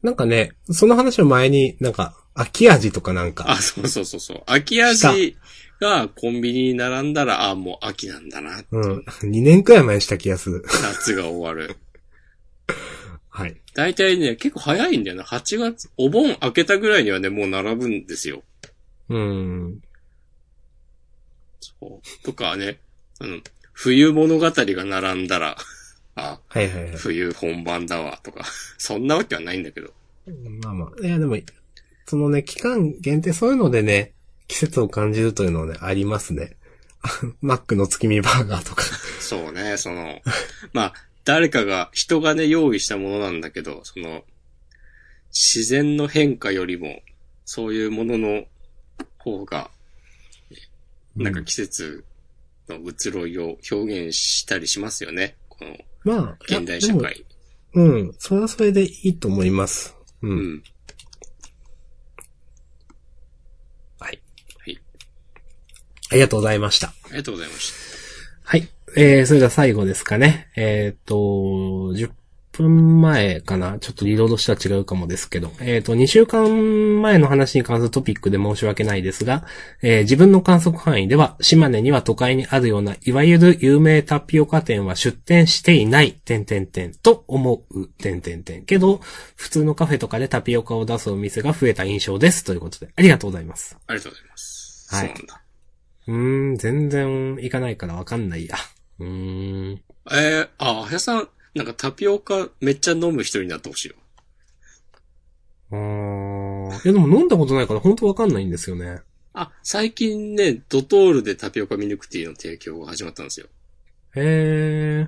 [0.01, 4.43] なんかね、その話を前になんか、秋味とかなんか、あ、そうそうそうそう。
[4.45, 5.37] 秋味
[5.79, 8.61] がコンビニに並んだら、あ、もう秋なんだな。
[8.71, 9.05] うん。
[9.21, 10.65] 2年くらい前にした気がする。
[10.83, 11.77] 夏が終わる。
[13.29, 13.55] はい。
[13.73, 15.23] だいたいね、結構早いんだよな。
[15.23, 18.43] 8月、お盆明けたぐらいにはね、もう並ぶんですよ。
[19.09, 19.81] うん。
[21.59, 22.25] そう。
[22.25, 22.79] とかね、
[23.19, 23.39] あの、
[23.71, 25.57] 冬物語が並んだら、
[26.15, 26.95] あ、はいはいはい。
[26.97, 28.45] 冬本番だわ、とか。
[28.77, 29.93] そんなわけはないんだけど。
[30.61, 31.05] まあまあ。
[31.05, 31.37] いやでも、
[32.05, 34.13] そのね、期間限定そういうのでね、
[34.47, 36.57] 季節を感じるというのはね、ありますね。
[37.41, 38.83] マックの月見バーガーとか。
[39.19, 40.21] そうね、その、
[40.73, 44.23] まあ、誰かが、人がね、用意したものなんだけど、その、
[45.31, 47.01] 自然の変化よりも、
[47.45, 48.45] そういうものの
[49.17, 49.71] 方が、
[51.15, 52.05] なんか季節
[52.69, 55.35] の移ろいを表現したりしますよね。
[55.49, 57.25] この、まあ、現代社会。
[57.73, 58.15] うん。
[58.17, 59.95] それはそれでいいと思います。
[60.21, 60.27] う。
[60.27, 60.63] うんん。
[63.99, 64.21] はい。
[64.59, 64.79] はい。
[66.11, 66.87] ありがとうございました。
[66.87, 67.73] ありがとうございまし
[68.43, 68.67] はい。
[68.95, 70.49] えー、それでは最後ですかね。
[70.55, 72.11] えっ、と、10
[72.53, 75.51] 分前かなちょっとリロードしたら違うかもですけど。
[75.59, 79.45] えっ、と、2週間前の話に関するトピックで申し訳ないですが、
[79.81, 88.63] えー自分の観測範囲では、島根には都会にあるような、いわゆる有名タピオカ店は出店していない、点々点と思う、点々点。
[88.63, 89.01] けど、
[89.35, 92.43] 普通のカフェとかでタピオカを出すお店が増えた印象です。
[92.43, 93.71] ということで、ありがとうございます。
[93.71, 93.79] た。
[93.87, 94.95] ありがとうございます。
[94.95, 95.44] はいそ
[96.07, 98.55] うーん、全然行かないからわかんないや。
[98.99, 99.81] うーん。
[100.11, 103.95] えー、あ、あやさん、なんかタピオカめっちゃ飲む人になってほしいよ。
[105.71, 106.69] あー。
[106.69, 109.01] いやでも飲んだことないから本当わかんないんですよね。
[109.33, 113.47] あ、最近ね、ドトールでタピオカミルクティーの提供が始まったんですよ。
[114.15, 115.07] へ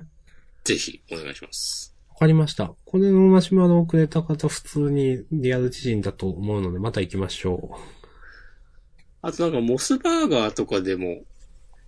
[0.64, 1.94] ぜひ、お願いします。
[2.10, 2.74] わかりました。
[2.84, 7.78] これのマシュマロをくれた方普通にリアル知人だと思うのでまた行きましょ
[9.22, 11.22] あとなんかモスバーガーとかでも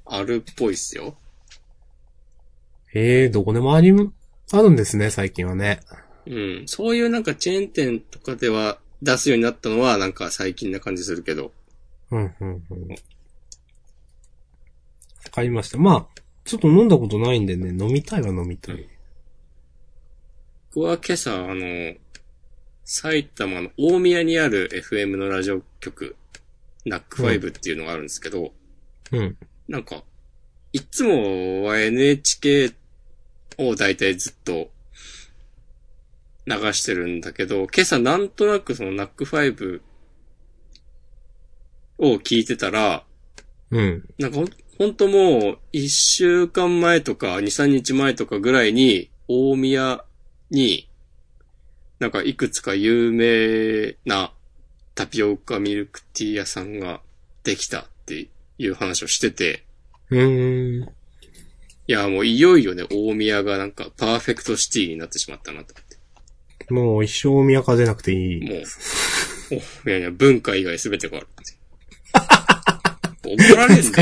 [0.05, 1.17] あるっぽいっすよ。
[2.95, 2.99] う。
[2.99, 3.93] へー、どこでもあり、
[4.53, 5.81] あるんですね、最近はね。
[6.27, 6.31] う
[6.63, 6.63] ん。
[6.67, 11.53] そういうなんかチェーン店とかでは出すようになったのはなんか最近な感じするけど。
[12.11, 12.89] うん、うん、うん。
[12.89, 12.97] わ
[15.31, 15.79] かりました。
[15.79, 18.89] まあ、ちょっと飲んだことないんでね、飲みたいは飲みたい。
[20.75, 21.95] 僕は今朝あの、
[22.85, 26.17] 埼玉の大宮にある FM のラジオ局、
[26.85, 28.53] ナックファイブっていうのがあるんですけど、
[29.13, 29.37] うん。
[29.69, 30.03] なんか、
[30.73, 32.73] いつもは NHK
[33.59, 34.71] を大体ずっと
[36.47, 39.83] 流してるんだけど、今朝なんとなくそのナックファイブ
[41.99, 43.05] を聞いてたら、
[43.71, 44.09] うん。
[44.19, 44.49] なんかほん、
[44.79, 50.05] ほんともう、一週間前とか、二、三日前とかぐらいに、大宮
[50.51, 50.89] に、
[51.99, 54.33] なんかいくつか有名な
[54.95, 57.01] タピオカミルクティー屋さんが
[57.45, 59.65] できたっていう話をしてて。
[60.11, 60.85] うーん。
[60.85, 66.73] いや、もういよいよね、大宮がなんかパーフェクトシティになってしまったなと思って。
[66.73, 68.41] もう一生大宮風なくていい。
[68.41, 68.63] もう。
[69.89, 71.27] いやいや、文化以外全てがある。
[73.25, 73.91] 怒られるね。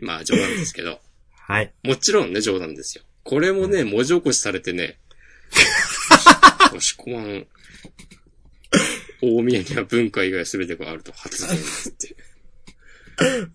[0.00, 1.00] まあ冗談ですけど。
[1.32, 1.72] はい。
[1.82, 3.04] もちろんね、冗談ですよ。
[3.24, 4.98] これもね、文字起こしされてね、
[6.70, 7.46] 押し込まん、
[9.22, 12.16] 大宮には文化以外全てがあると発言ですって。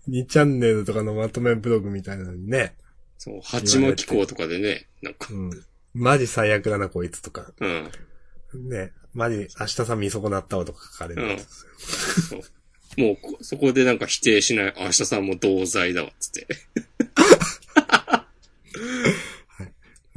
[0.08, 2.74] 2チャンネルとかのまとめブログみたいなのにね。
[3.18, 5.50] そう、八巻校とかでね、なんか、うん。
[5.94, 7.52] マジ最悪だな、こいつとか。
[7.60, 7.90] うん。
[8.68, 8.92] ね。
[9.14, 12.42] マジ、明日さん見損なったわとか書かれるやつですよ。
[12.42, 12.48] そ
[12.98, 13.00] う。
[13.00, 16.46] もうこ、そこでなんか否定しない、明日さんも同罪だわ、つって。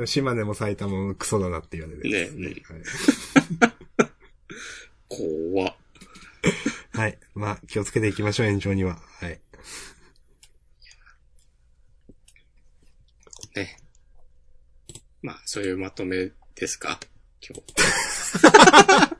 [0.06, 2.56] 島根も埼玉もクソだなって言われるやつねはい。
[7.00, 7.18] はい。
[7.34, 8.96] まあ、気をつけていきましょう、延長には。
[9.22, 9.40] はい。
[13.56, 13.78] ね。
[15.22, 17.00] まあ、そういうまとめですか？
[17.42, 17.64] 今日。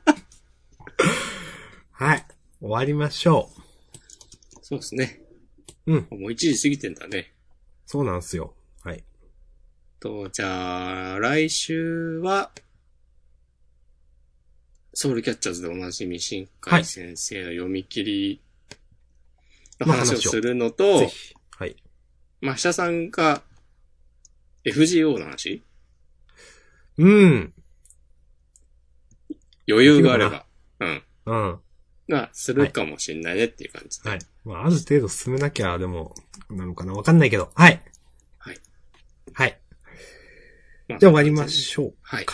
[1.92, 2.26] はい。
[2.60, 3.50] 終わりましょ
[4.62, 5.20] そうですね。
[5.86, 5.94] う。
[5.94, 6.06] うん。
[6.10, 7.32] もう1時過ぎてんだね。
[7.86, 8.54] そうなんすよ。
[10.02, 10.24] はい。
[10.26, 12.50] と、じゃあ、来週は、
[14.94, 18.40] ソウルキャッチャーズでおなじみ新海先生の読み切り
[19.78, 21.34] のまあ話をするのと、ぜひ。
[21.56, 21.76] はい。
[22.40, 23.42] まあ、下さんが
[24.64, 25.62] FGO の話？
[26.98, 27.52] うん。
[29.68, 30.46] 余裕があれば、
[30.80, 31.02] うん。
[31.26, 31.60] うん。
[32.08, 34.10] が、するかもしんないねっていう感じで。
[34.10, 34.18] はい。
[34.44, 36.14] まあ、ある程度進めなきゃ、でも、
[36.50, 36.94] なのかな？
[36.94, 37.52] わかんないけど。
[37.54, 37.80] はい。
[38.38, 38.58] はい。
[39.34, 39.50] はい。
[39.50, 39.60] まあ
[40.98, 41.94] じゃあ終わりましょう。
[42.02, 42.26] はい。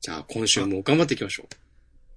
[0.00, 1.46] じゃあ、今週も頑張っていきましょう。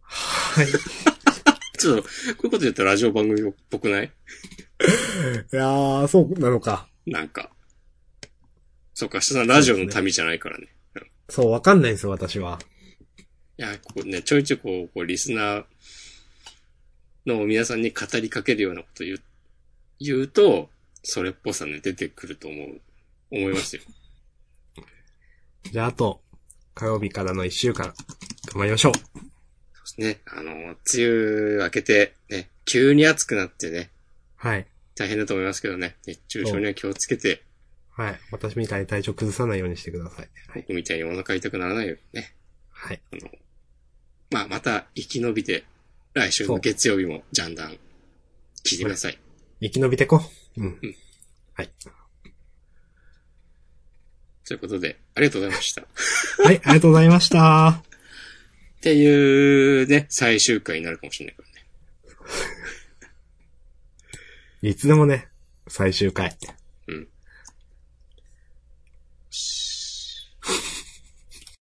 [0.02, 0.68] はい。
[0.68, 0.72] い
[1.80, 4.12] ちょっと、こういうこと言ったらラジオ番組っぽくない？
[5.52, 6.88] やー、そうなのか。
[7.06, 7.52] なんか。
[8.94, 10.68] そうか、下さんラジオの民じゃないからね。
[11.30, 12.60] そう、わかんないんですよ、私は。
[13.58, 15.66] いや、こうね、ちょいちょいこう、こうリスナー
[17.26, 19.22] の皆さんに語りかけるようなこと言う、
[20.00, 20.70] 言うと、
[21.04, 22.82] それっぽさね、出てくると思う、
[23.32, 23.82] 思いますよ。
[25.72, 26.22] じゃあ、あと、
[26.74, 27.94] 火曜日からの一週間、
[28.54, 28.94] 頑張りましょう。
[28.94, 29.30] そうで
[29.86, 30.22] すね。
[30.26, 33.90] あの、梅雨明けて、ね、急に暑くなってね、
[34.36, 34.66] はい。
[34.96, 37.44] 大変だと思いますけどね、熱中症には気をつけて、
[37.92, 38.20] はい。
[38.32, 40.30] 私みたいに体調崩さないようにしてください。
[40.48, 40.62] はい。
[40.62, 42.34] 僕みたいにお腹痛くならないようにね。
[42.70, 43.02] はい。
[43.14, 43.30] あの、
[44.32, 45.66] まあ、また生き延びて、
[46.14, 47.78] 来週の月曜日もジャンダン、
[48.66, 49.20] 聞いてください。
[49.62, 50.22] 生き延びてこ。
[50.58, 50.66] うん。
[50.66, 50.96] うん
[51.54, 51.70] はい。
[54.52, 55.82] ということで、ありがとうございました。
[55.82, 55.86] っ
[56.44, 57.82] はい、ありがとうございました。
[58.82, 61.48] ていうね、最終回になるかもしれないから
[64.68, 64.70] ね。
[64.70, 65.30] いつでもね、
[65.70, 66.28] 最終回。
[66.28, 66.61] うん。